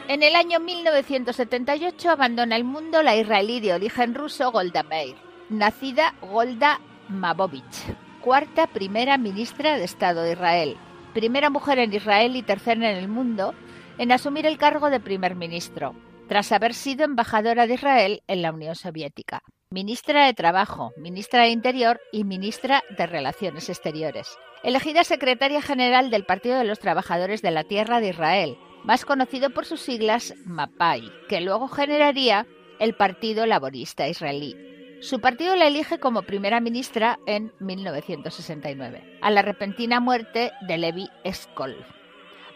En 0.09 0.23
el 0.23 0.35
año 0.35 0.61
1978 0.61 2.11
abandona 2.11 2.57
el 2.57 2.65
mundo 2.65 3.03
la 3.03 3.17
israelí 3.17 3.61
de 3.61 3.75
origen 3.75 4.15
ruso 4.15 4.51
Golda 4.51 4.83
Meir, 4.83 5.15
nacida 5.51 6.15
Golda 6.23 6.81
Mabovich, 7.09 7.85
cuarta 8.27 8.67
primera 8.67 9.19
ministra 9.19 9.79
de 9.79 9.85
Estado 9.85 10.23
de 10.23 10.33
Israel, 10.33 10.77
primera 11.15 11.49
mujer 11.49 11.79
en 11.79 11.95
Israel 11.95 12.35
y 12.35 12.43
tercera 12.43 12.91
en 12.91 12.97
el 12.97 13.07
mundo 13.07 13.55
en 13.99 14.11
asumir 14.11 14.47
el 14.47 14.59
cargo 14.59 14.91
de 14.91 14.99
primer 14.99 15.37
ministro 15.37 15.95
tras 16.27 16.51
haber 16.51 16.75
sido 16.75 17.05
embajadora 17.05 17.69
de 17.69 17.75
Israel 17.75 18.23
en 18.27 18.43
la 18.43 18.51
Unión 18.51 18.75
Soviética, 18.75 19.45
ministra 19.71 20.27
de 20.27 20.35
Trabajo, 20.35 20.91
ministra 20.97 21.43
de 21.43 21.51
Interior 21.51 22.01
y 22.11 22.25
ministra 22.25 22.83
de 22.99 23.07
Relaciones 23.07 23.69
Exteriores. 23.69 24.37
Elegida 24.65 25.05
secretaria 25.05 25.63
general 25.63 26.11
del 26.11 26.25
Partido 26.25 26.59
de 26.59 26.65
los 26.65 26.81
Trabajadores 26.81 27.43
de 27.43 27.53
la 27.53 27.63
Tierra 27.63 28.01
de 28.01 28.09
Israel, 28.09 28.59
más 28.83 29.05
conocido 29.05 29.51
por 29.51 29.67
sus 29.67 29.83
siglas 29.83 30.35
MAPAI, 30.45 31.13
que 31.29 31.41
luego 31.41 31.69
generaría 31.69 32.45
el 32.81 32.97
Partido 32.97 33.47
Laborista 33.47 34.09
Israelí. 34.09 34.76
Su 35.01 35.21
partido 35.21 35.55
la 35.57 35.67
elige 35.67 35.99
como 35.99 36.23
primera 36.23 36.59
ministra 36.61 37.19
en 37.27 37.53
1969, 37.61 39.19
a 39.21 39.31
la 39.31 39.43
repentina 39.43 40.01
muerte 40.01 40.53
de 40.63 40.79
Levi 40.79 41.09
Eskol. 41.23 41.77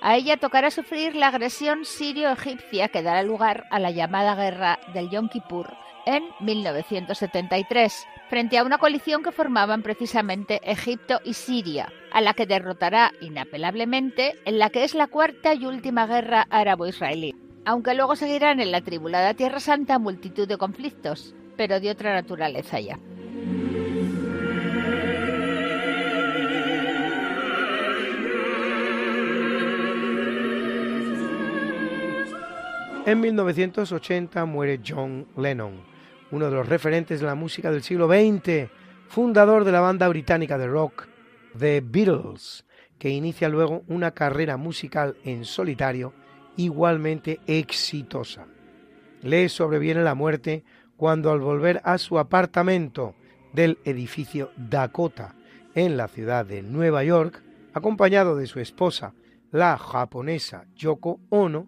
A 0.00 0.16
ella 0.16 0.38
tocará 0.38 0.70
sufrir 0.70 1.14
la 1.14 1.28
agresión 1.28 1.84
sirio-egipcia 1.84 2.88
que 2.88 3.02
dará 3.02 3.22
lugar 3.22 3.66
a 3.70 3.78
la 3.78 3.90
llamada 3.90 4.34
guerra 4.34 4.78
del 4.94 5.10
Yom 5.10 5.28
Kippur 5.28 5.76
en 6.06 6.24
1973, 6.40 8.06
frente 8.30 8.56
a 8.56 8.64
una 8.64 8.78
coalición 8.78 9.22
que 9.22 9.32
formaban 9.32 9.82
precisamente 9.82 10.60
Egipto 10.64 11.20
y 11.22 11.34
Siria, 11.34 11.92
a 12.10 12.22
la 12.22 12.32
que 12.32 12.46
derrotará 12.46 13.12
inapelablemente 13.20 14.34
en 14.46 14.58
la 14.58 14.70
que 14.70 14.84
es 14.84 14.94
la 14.94 15.08
cuarta 15.08 15.52
y 15.52 15.66
última 15.66 16.06
guerra 16.06 16.46
árabo-israelí. 16.48 17.34
Aunque 17.66 17.92
luego 17.92 18.16
seguirán 18.16 18.60
en 18.60 18.72
la 18.72 18.80
tribulada 18.80 19.34
Tierra 19.34 19.60
Santa 19.60 19.98
multitud 19.98 20.48
de 20.48 20.56
conflictos, 20.56 21.34
pero 21.60 21.78
de 21.78 21.90
otra 21.90 22.14
naturaleza 22.14 22.80
ya. 22.80 22.98
En 33.04 33.20
1980 33.20 34.42
muere 34.46 34.80
John 34.82 35.26
Lennon, 35.36 35.82
uno 36.30 36.46
de 36.46 36.52
los 36.52 36.66
referentes 36.66 37.20
de 37.20 37.26
la 37.26 37.34
música 37.34 37.70
del 37.70 37.82
siglo 37.82 38.08
XX, 38.08 38.70
fundador 39.08 39.64
de 39.64 39.72
la 39.72 39.80
banda 39.80 40.08
británica 40.08 40.56
de 40.56 40.66
rock 40.66 41.08
The 41.58 41.82
Beatles, 41.84 42.64
que 42.98 43.10
inicia 43.10 43.50
luego 43.50 43.82
una 43.86 44.12
carrera 44.12 44.56
musical 44.56 45.18
en 45.24 45.44
solitario 45.44 46.14
igualmente 46.56 47.38
exitosa. 47.46 48.46
Le 49.20 49.50
sobreviene 49.50 50.02
la 50.02 50.14
muerte 50.14 50.64
cuando 51.00 51.30
al 51.32 51.40
volver 51.40 51.80
a 51.84 51.96
su 51.96 52.18
apartamento 52.18 53.14
del 53.54 53.78
edificio 53.86 54.50
Dakota 54.58 55.34
en 55.74 55.96
la 55.96 56.08
ciudad 56.08 56.44
de 56.44 56.60
Nueva 56.60 57.02
York, 57.04 57.42
acompañado 57.72 58.36
de 58.36 58.46
su 58.46 58.60
esposa, 58.60 59.14
la 59.50 59.78
japonesa 59.78 60.66
Yoko 60.76 61.18
Ono, 61.30 61.66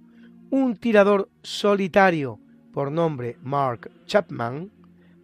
un 0.50 0.76
tirador 0.76 1.30
solitario 1.42 2.40
por 2.74 2.92
nombre 2.92 3.38
Mark 3.40 3.90
Chapman, 4.04 4.70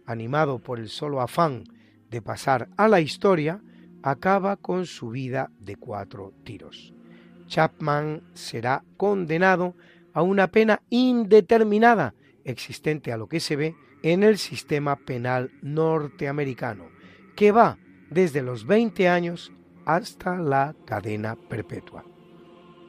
animado 0.07 0.57
por 0.57 0.79
el 0.79 0.89
solo 0.89 1.21
afán 1.21 1.65
de 2.09 2.23
pasar 2.23 2.67
a 2.77 2.87
la 2.87 3.01
historia, 3.01 3.61
acaba 4.01 4.55
con 4.55 4.87
su 4.87 5.11
vida 5.11 5.51
de 5.59 5.75
cuatro 5.75 6.33
tiros. 6.43 6.95
Chapman 7.45 8.23
será 8.33 8.83
condenado 8.97 9.75
a 10.13 10.23
una 10.23 10.47
pena 10.47 10.81
indeterminada 10.89 12.15
existente 12.43 13.11
a 13.11 13.17
lo 13.17 13.27
que 13.27 13.39
se 13.39 13.55
ve 13.55 13.75
en 14.03 14.23
el 14.23 14.37
sistema 14.37 14.95
penal 14.95 15.51
norteamericano, 15.61 16.89
que 17.35 17.51
va 17.51 17.77
desde 18.09 18.41
los 18.41 18.65
20 18.65 19.09
años 19.09 19.51
hasta 19.85 20.37
la 20.37 20.75
cadena 20.85 21.35
perpetua. 21.35 22.05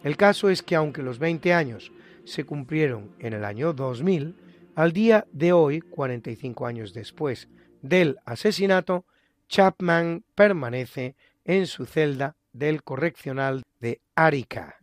El 0.03 0.17
caso 0.17 0.49
es 0.49 0.63
que 0.63 0.77
aunque 0.77 1.03
los 1.03 1.19
20 1.19 1.53
años 1.53 1.93
se 2.25 2.45
cumplieron 2.45 3.15
en 3.19 3.33
el 3.33 3.45
año 3.45 3.73
2000, 3.73 4.37
al 4.75 4.93
día 4.93 5.27
de 5.33 5.53
hoy, 5.53 5.81
45 5.81 6.67
años 6.67 6.95
después 6.95 7.49
del 7.83 8.19
asesinato, 8.25 9.05
Chapman 9.49 10.25
permanece 10.35 11.17
en 11.45 11.67
su 11.67 11.87
celda 11.87 12.37
del 12.53 12.83
correccional 12.83 13.63
de 13.81 14.01
Arica, 14.15 14.77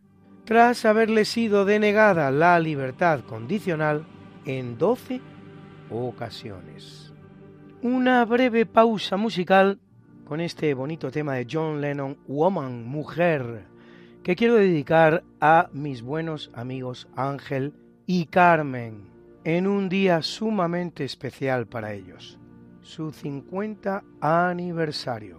tras 0.44 0.84
haberle 0.84 1.24
sido 1.24 1.64
denegada 1.64 2.30
la 2.30 2.58
libertad 2.60 3.20
condicional 3.24 4.06
en 4.44 4.78
12 4.78 5.20
ocasiones. 5.90 7.12
Una 7.82 8.24
breve 8.24 8.66
pausa 8.66 9.16
musical 9.16 9.78
con 10.24 10.40
este 10.40 10.74
bonito 10.74 11.10
tema 11.10 11.34
de 11.34 11.46
John 11.50 11.80
Lennon, 11.80 12.18
Woman, 12.26 12.86
Mujer, 12.86 13.64
que 14.22 14.36
quiero 14.36 14.56
dedicar 14.56 15.24
a 15.40 15.70
mis 15.72 16.02
buenos 16.02 16.50
amigos 16.52 17.08
Ángel 17.16 17.72
y 18.06 18.26
Carmen 18.26 19.08
en 19.44 19.66
un 19.66 19.88
día 19.88 20.20
sumamente 20.22 21.04
especial 21.04 21.66
para 21.66 21.94
ellos, 21.94 22.38
su 22.82 23.12
50 23.12 24.04
aniversario. 24.20 25.38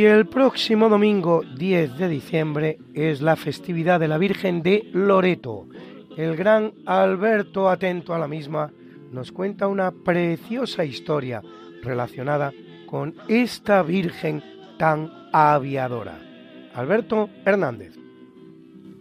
Y 0.00 0.06
el 0.06 0.26
próximo 0.26 0.88
domingo 0.88 1.42
10 1.58 1.98
de 1.98 2.08
diciembre 2.08 2.78
es 2.94 3.20
la 3.20 3.36
festividad 3.36 4.00
de 4.00 4.08
la 4.08 4.16
Virgen 4.16 4.62
de 4.62 4.88
Loreto. 4.94 5.66
El 6.16 6.36
gran 6.36 6.72
Alberto, 6.86 7.68
atento 7.68 8.14
a 8.14 8.18
la 8.18 8.26
misma, 8.26 8.72
nos 9.12 9.30
cuenta 9.30 9.68
una 9.68 9.90
preciosa 9.90 10.86
historia 10.86 11.42
relacionada 11.82 12.54
con 12.86 13.14
esta 13.28 13.82
Virgen 13.82 14.42
tan 14.78 15.12
aviadora. 15.34 16.18
Alberto 16.72 17.28
Hernández. 17.44 17.92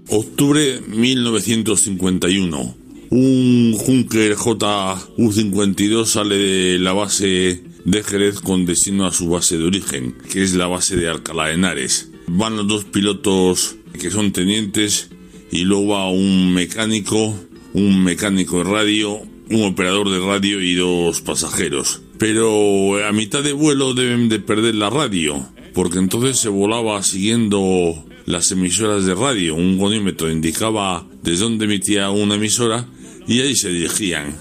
Octubre 0.10 0.82
1951. 0.86 2.76
Un 3.12 3.72
Junker 3.72 4.36
JU-52 4.36 6.04
sale 6.04 6.36
de 6.36 6.78
la 6.78 6.91
base 6.91 7.68
de 7.86 8.03
Jerez 8.03 8.41
con 8.41 8.65
destino 8.65 9.05
a 9.05 9.11
su 9.11 9.30
base 9.30 9.57
de 9.57 9.65
origen, 9.65 10.15
que 10.32 10.43
es 10.43 10.53
la 10.53 10.67
base 10.67 10.95
de 10.95 11.07
Alcalá 11.07 11.47
de 11.47 11.53
Henares. 11.53 12.11
Van 12.27 12.57
los 12.57 12.67
dos 12.67 12.86
pilotos 12.86 13.75
que 13.99 14.11
son 14.11 14.32
tenientes 14.32 15.09
y 15.51 15.63
luego 15.63 15.88
va 15.89 16.09
un 16.09 16.53
mecánico, 16.53 17.36
un 17.73 18.03
mecánico 18.03 18.59
de 18.59 18.63
radio, 18.65 19.21
un 19.49 19.63
operador 19.63 20.09
de 20.09 20.19
radio 20.19 20.61
y 20.61 20.75
dos 20.75 21.21
pasajeros. 21.21 22.01
Pero 22.17 23.03
a 23.05 23.11
mitad 23.11 23.43
de 23.43 23.53
vuelo 23.53 23.93
deben 23.93 24.30
de 24.30 24.39
perder 24.39 24.75
la 24.75 24.89
radio, 24.89 25.47
porque 25.73 25.99
entonces 25.99 26.38
se 26.38 26.49
volaba 26.49 27.01
siguiendo 27.03 28.05
las 28.25 28.51
emisoras 28.51 29.05
de 29.05 29.15
radio. 29.15 29.55
Un 29.55 29.77
godímetro 29.77 30.30
indicaba 30.30 31.07
desde 31.23 31.43
dónde 31.43 31.65
emitía 31.65 32.09
una 32.09 32.36
emisora 32.36 32.88
y 33.27 33.39
ahí 33.41 33.55
se 33.55 33.69
dirigían. 33.69 34.36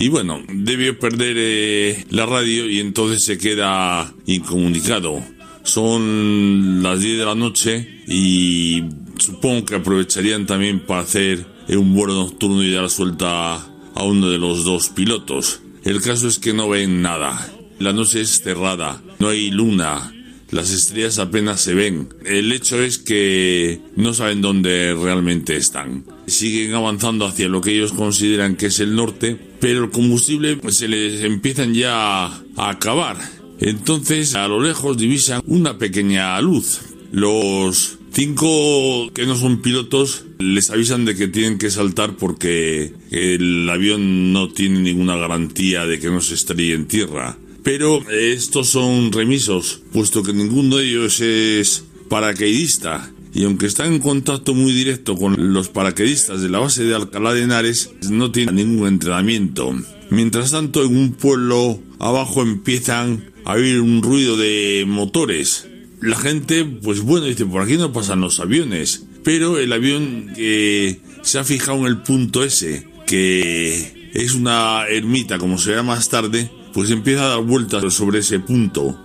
Y 0.00 0.10
bueno, 0.10 0.40
debió 0.48 0.96
perder 0.96 1.34
eh, 1.36 2.04
la 2.10 2.24
radio 2.24 2.70
y 2.70 2.78
entonces 2.78 3.24
se 3.24 3.36
queda 3.36 4.14
incomunicado. 4.26 5.20
Son 5.64 6.84
las 6.84 7.00
10 7.00 7.18
de 7.18 7.24
la 7.24 7.34
noche 7.34 8.02
y 8.06 8.84
supongo 9.18 9.64
que 9.64 9.74
aprovecharían 9.74 10.46
también 10.46 10.86
para 10.86 11.00
hacer 11.00 11.44
un 11.70 11.94
vuelo 11.94 12.14
nocturno 12.14 12.62
y 12.62 12.70
dar 12.70 12.88
suelta 12.88 13.56
a 13.56 14.04
uno 14.04 14.30
de 14.30 14.38
los 14.38 14.62
dos 14.64 14.88
pilotos. 14.90 15.62
El 15.82 16.00
caso 16.00 16.28
es 16.28 16.38
que 16.38 16.52
no 16.52 16.68
ven 16.68 17.02
nada. 17.02 17.52
La 17.80 17.92
noche 17.92 18.20
es 18.20 18.40
cerrada, 18.40 19.02
no 19.18 19.30
hay 19.30 19.50
luna, 19.50 20.12
las 20.50 20.70
estrellas 20.70 21.18
apenas 21.18 21.60
se 21.60 21.74
ven. 21.74 22.08
El 22.24 22.52
hecho 22.52 22.80
es 22.82 22.98
que 22.98 23.80
no 23.96 24.14
saben 24.14 24.40
dónde 24.40 24.94
realmente 24.94 25.56
están. 25.56 26.04
Siguen 26.26 26.74
avanzando 26.74 27.26
hacia 27.26 27.48
lo 27.48 27.60
que 27.60 27.74
ellos 27.74 27.92
consideran 27.92 28.56
que 28.56 28.66
es 28.66 28.80
el 28.80 28.94
norte, 28.94 29.38
pero 29.60 29.84
el 29.84 29.90
combustible 29.90 30.58
se 30.68 30.88
les 30.88 31.22
empiezan 31.22 31.74
ya 31.74 32.26
a 32.26 32.70
acabar. 32.70 33.18
Entonces 33.60 34.34
a 34.34 34.48
lo 34.48 34.62
lejos 34.62 34.96
divisan 34.96 35.42
una 35.46 35.78
pequeña 35.78 36.40
luz. 36.40 36.80
Los 37.12 37.98
cinco 38.12 39.10
que 39.12 39.26
no 39.26 39.36
son 39.36 39.60
pilotos 39.60 40.24
les 40.38 40.70
avisan 40.70 41.04
de 41.04 41.14
que 41.14 41.28
tienen 41.28 41.58
que 41.58 41.70
saltar 41.70 42.16
porque 42.16 42.92
el 43.10 43.68
avión 43.68 44.32
no 44.32 44.48
tiene 44.48 44.80
ninguna 44.80 45.16
garantía 45.16 45.86
de 45.86 45.98
que 45.98 46.08
no 46.08 46.20
se 46.20 46.34
estrelle 46.34 46.74
en 46.74 46.86
tierra. 46.86 47.38
Pero 47.62 48.08
estos 48.10 48.68
son 48.68 49.12
remisos, 49.12 49.82
puesto 49.92 50.22
que 50.22 50.32
ninguno 50.32 50.76
de 50.76 50.88
ellos 50.88 51.20
es 51.20 51.84
paracaidista. 52.08 53.12
Y 53.34 53.44
aunque 53.44 53.66
están 53.66 53.92
en 53.92 53.98
contacto 54.00 54.54
muy 54.54 54.72
directo 54.72 55.16
con 55.16 55.52
los 55.52 55.68
paracaidistas 55.68 56.40
de 56.40 56.48
la 56.48 56.60
base 56.60 56.84
de 56.84 56.94
Alcalá 56.94 57.34
de 57.34 57.42
Henares, 57.42 57.90
no 58.10 58.32
tienen 58.32 58.54
ningún 58.56 58.88
entrenamiento. 58.88 59.74
Mientras 60.10 60.52
tanto, 60.52 60.84
en 60.84 60.96
un 60.96 61.12
pueblo 61.12 61.78
abajo 61.98 62.42
empiezan 62.42 63.30
a 63.44 63.54
oír 63.54 63.80
un 63.80 64.02
ruido 64.02 64.36
de 64.36 64.84
motores. 64.86 65.68
La 66.00 66.16
gente, 66.16 66.64
pues 66.64 67.00
bueno, 67.00 67.26
dice, 67.26 67.44
por 67.44 67.62
aquí 67.62 67.76
no 67.76 67.92
pasan 67.92 68.20
los 68.20 68.40
aviones. 68.40 69.04
Pero 69.24 69.58
el 69.58 69.72
avión 69.72 70.32
que 70.34 71.00
se 71.22 71.38
ha 71.38 71.44
fijado 71.44 71.78
en 71.78 71.86
el 71.86 72.02
punto 72.02 72.42
S, 72.42 72.86
que 73.06 74.10
es 74.14 74.32
una 74.32 74.86
ermita, 74.88 75.38
como 75.38 75.58
se 75.58 75.70
verá 75.70 75.82
más 75.82 76.08
tarde, 76.08 76.50
pues 76.72 76.90
empieza 76.90 77.24
a 77.24 77.28
dar 77.28 77.42
vueltas 77.42 77.92
sobre 77.94 78.20
ese 78.20 78.40
punto. 78.40 78.98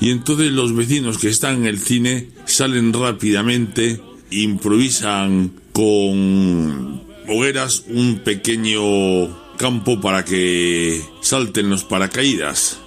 Y 0.00 0.10
entonces 0.10 0.52
los 0.52 0.74
vecinos 0.74 1.18
que 1.18 1.28
están 1.28 1.56
en 1.56 1.66
el 1.66 1.78
cine 1.78 2.28
salen 2.44 2.92
rápidamente, 2.92 4.00
improvisan 4.30 5.52
con 5.72 7.02
hogueras 7.28 7.84
un 7.88 8.20
pequeño 8.24 9.46
campo 9.56 10.00
para 10.00 10.24
que 10.24 11.02
salten 11.22 11.70
los 11.70 11.84
paracaídas. 11.84 12.78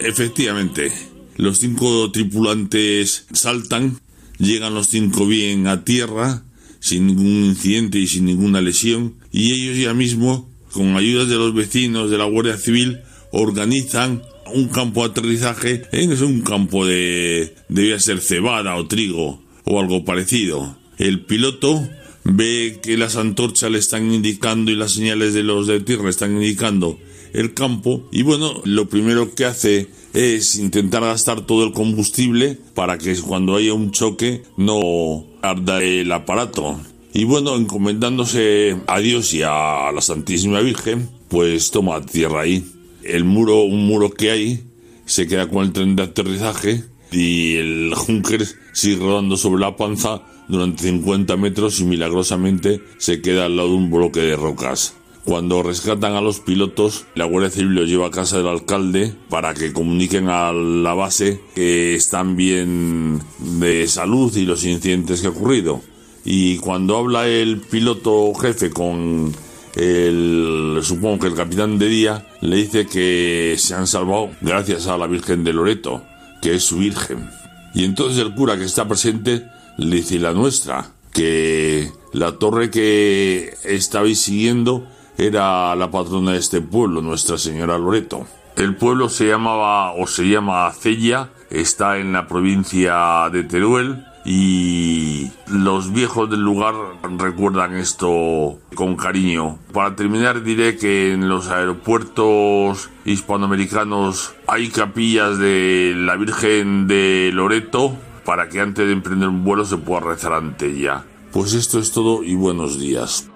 Efectivamente, 0.00 0.92
los 1.36 1.58
cinco 1.58 2.10
tripulantes 2.10 3.26
saltan, 3.32 3.98
llegan 4.38 4.74
los 4.74 4.88
cinco 4.88 5.26
bien 5.26 5.66
a 5.66 5.84
tierra, 5.84 6.42
sin 6.80 7.06
ningún 7.06 7.44
incidente 7.44 7.98
y 7.98 8.06
sin 8.06 8.26
ninguna 8.26 8.60
lesión, 8.60 9.14
y 9.32 9.52
ellos 9.52 9.78
ya 9.78 9.94
mismo, 9.94 10.48
con 10.72 10.96
ayuda 10.96 11.24
de 11.24 11.36
los 11.36 11.54
vecinos 11.54 12.10
de 12.10 12.18
la 12.18 12.24
Guardia 12.24 12.56
Civil, 12.56 13.00
organizan 13.32 14.22
un 14.54 14.68
campo 14.68 15.02
de 15.02 15.10
aterrizaje 15.10 15.82
en 15.92 16.22
un 16.22 16.40
campo 16.40 16.86
de 16.86 17.54
debía 17.68 18.00
ser 18.00 18.20
cebada 18.20 18.76
o 18.76 18.86
trigo 18.86 19.40
o 19.64 19.80
algo 19.80 20.04
parecido. 20.04 20.76
El 20.98 21.24
piloto 21.24 21.86
ve 22.24 22.80
que 22.82 22.96
las 22.96 23.16
antorchas 23.16 23.70
le 23.70 23.78
están 23.78 24.12
indicando 24.12 24.70
y 24.70 24.76
las 24.76 24.92
señales 24.92 25.34
de 25.34 25.42
los 25.42 25.66
de 25.66 25.80
tierra 25.80 26.10
están 26.10 26.32
indicando 26.32 26.98
el 27.34 27.52
campo 27.52 28.08
y 28.10 28.22
bueno, 28.22 28.62
lo 28.64 28.88
primero 28.88 29.34
que 29.34 29.44
hace 29.44 29.88
es 30.14 30.56
intentar 30.56 31.02
gastar 31.02 31.42
todo 31.42 31.64
el 31.64 31.72
combustible 31.72 32.58
para 32.74 32.96
que 32.96 33.14
cuando 33.16 33.56
haya 33.56 33.74
un 33.74 33.90
choque 33.90 34.42
no 34.56 35.26
arda 35.42 35.82
el 35.82 36.10
aparato. 36.10 36.80
Y 37.12 37.24
bueno, 37.24 37.56
encomendándose 37.56 38.76
a 38.86 38.98
Dios 39.00 39.34
y 39.34 39.42
a 39.42 39.90
la 39.92 40.00
Santísima 40.00 40.60
Virgen, 40.60 41.08
pues 41.28 41.70
toma 41.70 42.04
tierra 42.04 42.42
ahí 42.42 42.64
el 43.08 43.24
muro, 43.24 43.62
un 43.62 43.86
muro 43.86 44.10
que 44.10 44.30
hay, 44.30 44.64
se 45.06 45.26
queda 45.26 45.48
con 45.48 45.64
el 45.64 45.72
tren 45.72 45.96
de 45.96 46.02
aterrizaje 46.02 46.84
y 47.10 47.56
el 47.56 47.92
Junker 47.94 48.46
sigue 48.72 49.04
rodando 49.04 49.36
sobre 49.36 49.60
la 49.60 49.76
panza 49.76 50.22
durante 50.48 50.84
50 50.84 51.36
metros 51.36 51.80
y 51.80 51.84
milagrosamente 51.84 52.80
se 52.98 53.20
queda 53.20 53.46
al 53.46 53.56
lado 53.56 53.70
de 53.70 53.74
un 53.74 53.90
bloque 53.90 54.20
de 54.20 54.36
rocas. 54.36 54.94
Cuando 55.24 55.62
rescatan 55.62 56.14
a 56.14 56.22
los 56.22 56.40
pilotos, 56.40 57.04
la 57.14 57.26
Guardia 57.26 57.50
Civil 57.50 57.74
los 57.74 57.88
lleva 57.88 58.06
a 58.06 58.10
casa 58.10 58.38
del 58.38 58.48
alcalde 58.48 59.12
para 59.28 59.52
que 59.52 59.74
comuniquen 59.74 60.28
a 60.28 60.52
la 60.52 60.94
base 60.94 61.42
que 61.54 61.94
están 61.94 62.34
bien 62.34 63.20
de 63.38 63.86
salud 63.88 64.34
y 64.34 64.46
los 64.46 64.64
incidentes 64.64 65.20
que 65.20 65.26
ha 65.26 65.30
ocurrido. 65.30 65.82
Y 66.24 66.56
cuando 66.58 66.96
habla 66.96 67.28
el 67.28 67.60
piloto 67.60 68.32
jefe 68.34 68.70
con 68.70 69.34
el, 69.78 70.80
supongo 70.82 71.20
que 71.20 71.28
el 71.28 71.34
capitán 71.34 71.78
de 71.78 71.86
día 71.86 72.26
le 72.40 72.56
dice 72.56 72.86
que 72.86 73.54
se 73.58 73.74
han 73.74 73.86
salvado 73.86 74.30
gracias 74.40 74.88
a 74.88 74.98
la 74.98 75.06
Virgen 75.06 75.44
de 75.44 75.52
Loreto, 75.52 76.02
que 76.42 76.56
es 76.56 76.64
su 76.64 76.78
Virgen. 76.78 77.30
Y 77.74 77.84
entonces 77.84 78.18
el 78.18 78.34
cura 78.34 78.56
que 78.56 78.64
está 78.64 78.88
presente 78.88 79.46
le 79.76 79.96
dice 79.96 80.18
la 80.18 80.32
nuestra, 80.32 80.90
que 81.12 81.92
la 82.12 82.32
torre 82.32 82.70
que 82.70 83.54
estabais 83.64 84.20
siguiendo 84.20 84.84
era 85.16 85.76
la 85.76 85.90
patrona 85.92 86.32
de 86.32 86.38
este 86.38 86.60
pueblo, 86.60 87.00
Nuestra 87.00 87.38
Señora 87.38 87.78
Loreto. 87.78 88.26
El 88.56 88.74
pueblo 88.74 89.08
se 89.08 89.28
llamaba 89.28 89.92
o 89.92 90.08
se 90.08 90.24
llama 90.24 90.72
Cella, 90.72 91.30
está 91.50 91.98
en 91.98 92.12
la 92.12 92.26
provincia 92.26 93.28
de 93.30 93.44
Teruel 93.44 94.07
y 94.30 95.30
los 95.46 95.90
viejos 95.90 96.28
del 96.28 96.40
lugar 96.40 96.74
recuerdan 97.16 97.74
esto 97.74 98.58
con 98.74 98.94
cariño. 98.94 99.58
Para 99.72 99.96
terminar 99.96 100.42
diré 100.42 100.76
que 100.76 101.14
en 101.14 101.30
los 101.30 101.48
aeropuertos 101.48 102.90
hispanoamericanos 103.06 104.34
hay 104.46 104.68
capillas 104.68 105.38
de 105.38 105.94
la 105.96 106.16
Virgen 106.16 106.86
de 106.86 107.30
Loreto 107.32 107.96
para 108.26 108.50
que 108.50 108.60
antes 108.60 108.86
de 108.86 108.92
emprender 108.92 109.30
un 109.30 109.44
vuelo 109.44 109.64
se 109.64 109.78
pueda 109.78 110.00
rezar 110.00 110.34
ante 110.34 110.66
ella. 110.66 111.04
Pues 111.32 111.54
esto 111.54 111.78
es 111.78 111.90
todo 111.90 112.22
y 112.22 112.34
buenos 112.34 112.78
días. 112.78 113.30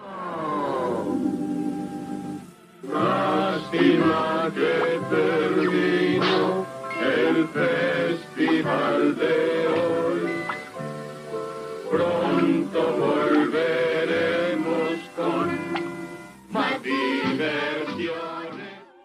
el 3.73 5.42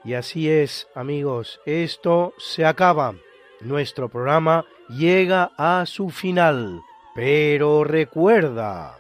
Y 0.07 0.13
así 0.13 0.49
es, 0.49 0.87
amigos, 0.95 1.59
esto 1.65 2.33
se 2.37 2.63
acaba. 2.63 3.15
Nuestro 3.59 4.07
programa 4.07 4.63
llega 4.87 5.51
a 5.57 5.85
su 5.85 6.11
final. 6.11 6.79
Pero 7.13 7.83
recuerda... 7.83 8.95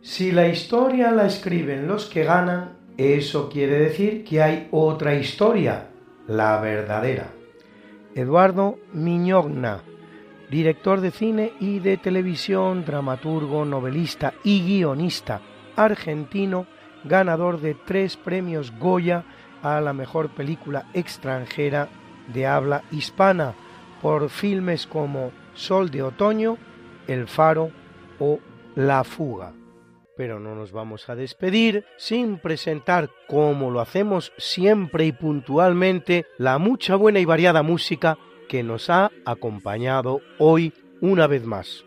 Si 0.00 0.32
la 0.32 0.48
historia 0.48 1.10
la 1.10 1.26
escriben 1.26 1.86
los 1.86 2.06
que 2.06 2.24
ganan, 2.24 2.78
eso 2.96 3.50
quiere 3.50 3.80
decir 3.80 4.24
que 4.24 4.40
hay 4.40 4.68
otra 4.70 5.14
historia 5.14 5.90
la 6.26 6.58
verdadera. 6.58 7.34
Eduardo 8.14 8.78
Miñogna, 8.94 9.82
director 10.50 11.02
de 11.02 11.10
cine 11.10 11.52
y 11.60 11.80
de 11.80 11.98
televisión, 11.98 12.86
dramaturgo, 12.86 13.66
novelista 13.66 14.32
y 14.42 14.62
guionista 14.62 15.42
argentino, 15.84 16.66
ganador 17.04 17.60
de 17.60 17.74
tres 17.74 18.16
premios 18.16 18.72
Goya 18.78 19.24
a 19.62 19.80
la 19.80 19.92
mejor 19.92 20.30
película 20.30 20.86
extranjera 20.94 21.88
de 22.32 22.46
habla 22.46 22.82
hispana 22.90 23.54
por 24.00 24.30
filmes 24.30 24.86
como 24.86 25.32
Sol 25.54 25.90
de 25.90 26.02
Otoño, 26.02 26.56
El 27.06 27.26
Faro 27.26 27.70
o 28.18 28.38
La 28.74 29.04
Fuga. 29.04 29.52
Pero 30.16 30.38
no 30.38 30.54
nos 30.54 30.72
vamos 30.72 31.08
a 31.08 31.14
despedir 31.14 31.84
sin 31.96 32.38
presentar, 32.38 33.10
como 33.26 33.70
lo 33.70 33.80
hacemos 33.80 34.32
siempre 34.36 35.06
y 35.06 35.12
puntualmente, 35.12 36.26
la 36.38 36.58
mucha 36.58 36.96
buena 36.96 37.20
y 37.20 37.24
variada 37.24 37.62
música 37.62 38.18
que 38.48 38.62
nos 38.62 38.90
ha 38.90 39.10
acompañado 39.24 40.20
hoy 40.38 40.74
una 41.00 41.26
vez 41.26 41.44
más. 41.44 41.84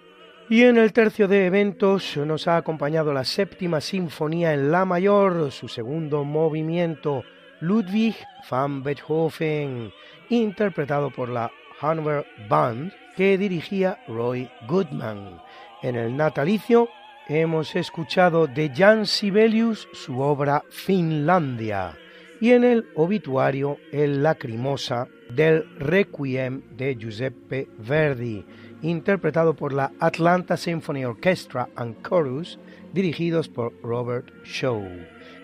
Y 0.50 0.64
en 0.64 0.78
el 0.78 0.92
tercio 0.92 1.28
de 1.28 1.46
eventos 1.46 2.18
nos 2.18 2.48
ha 2.48 2.58
acompañado 2.58 3.14
la 3.14 3.24
séptima 3.24 3.80
sinfonía 3.80 4.54
en 4.54 4.72
La 4.72 4.84
mayor, 4.84 5.52
su 5.52 5.68
segundo 5.68 6.26
movimiento, 6.26 7.24
Ludwig 7.62 8.16
van 8.52 8.84
Beethoven, 8.84 9.92
interpretado 10.30 11.10
por 11.12 11.30
la 11.30 11.50
Hannover 11.80 12.26
Band, 12.50 12.92
que 13.16 13.38
dirigía 13.38 14.00
Roy 14.08 14.50
Goodman. 14.68 15.42
En 15.82 15.96
el 15.96 16.16
natalicio 16.16 16.90
hemos 17.28 17.76
escuchado 17.76 18.46
de 18.48 18.70
Jan 18.76 19.06
Sibelius 19.06 19.88
su 19.94 20.20
obra 20.20 20.64
Finlandia 20.70 21.98
y 22.42 22.52
en 22.52 22.66
el 22.66 22.86
obituario 22.96 23.78
El 23.94 24.22
Lacrimosa 24.22 25.08
del 25.30 25.66
Requiem 25.80 26.62
de 26.76 26.96
Giuseppe 26.96 27.70
Verdi, 27.78 28.46
interpretado 28.84 29.56
por 29.56 29.74
la 29.74 29.92
Atlanta 30.00 30.58
Symphony 30.58 31.06
Orchestra 31.06 31.70
and 31.76 31.96
Chorus, 32.08 32.60
dirigidos 32.94 33.50
por 33.50 33.74
Robert 33.82 34.28
Shaw. 34.44 34.84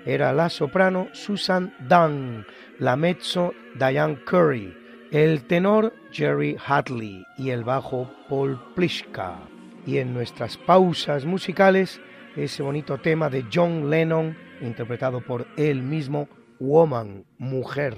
Era 0.06 0.32
la 0.34 0.50
soprano 0.50 1.08
Susan 1.14 1.74
Dunn, 1.88 2.46
la 2.78 2.96
mezzo 2.96 3.54
Diane 3.76 4.20
Curry, 4.26 4.74
el 5.12 5.44
tenor 5.44 5.94
Jerry 6.12 6.58
Hadley 6.64 7.26
y 7.38 7.50
el 7.50 7.64
bajo 7.64 8.12
Paul 8.30 8.60
Pliska. 8.76 9.40
Y 9.86 9.98
en 9.98 10.14
nuestras 10.14 10.58
pausas 10.58 11.26
musicales, 11.26 12.00
ese 12.36 12.62
bonito 12.62 13.00
tema 13.00 13.30
de 13.30 13.46
John 13.52 13.90
Lennon, 13.90 14.38
interpretado 14.62 15.22
por 15.22 15.48
él 15.58 15.82
mismo, 15.82 16.28
Woman, 16.60 17.26
Mujer. 17.38 17.98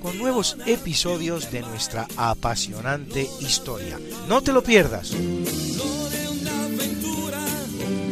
con 0.00 0.18
nuevos 0.18 0.56
episodios 0.66 1.50
de 1.50 1.62
nuestra 1.62 2.06
apasionante 2.16 3.26
historia. 3.40 3.98
No 4.28 4.40
te 4.42 4.52
lo 4.52 4.62
pierdas. 4.62 5.12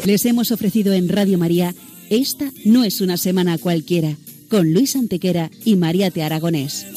Les 0.05 0.25
hemos 0.27 0.51
ofrecido 0.51 0.93
en 0.93 1.09
Radio 1.09 1.39
María 1.39 1.75
Esta 2.11 2.51
no 2.65 2.85
es 2.85 3.01
una 3.01 3.17
semana 3.17 3.57
cualquiera, 3.57 4.17
con 4.51 4.73
Luis 4.73 4.97
Antequera 4.97 5.51
y 5.65 5.77
María 5.77 6.11
Te 6.11 6.23
Aragonés. 6.23 6.94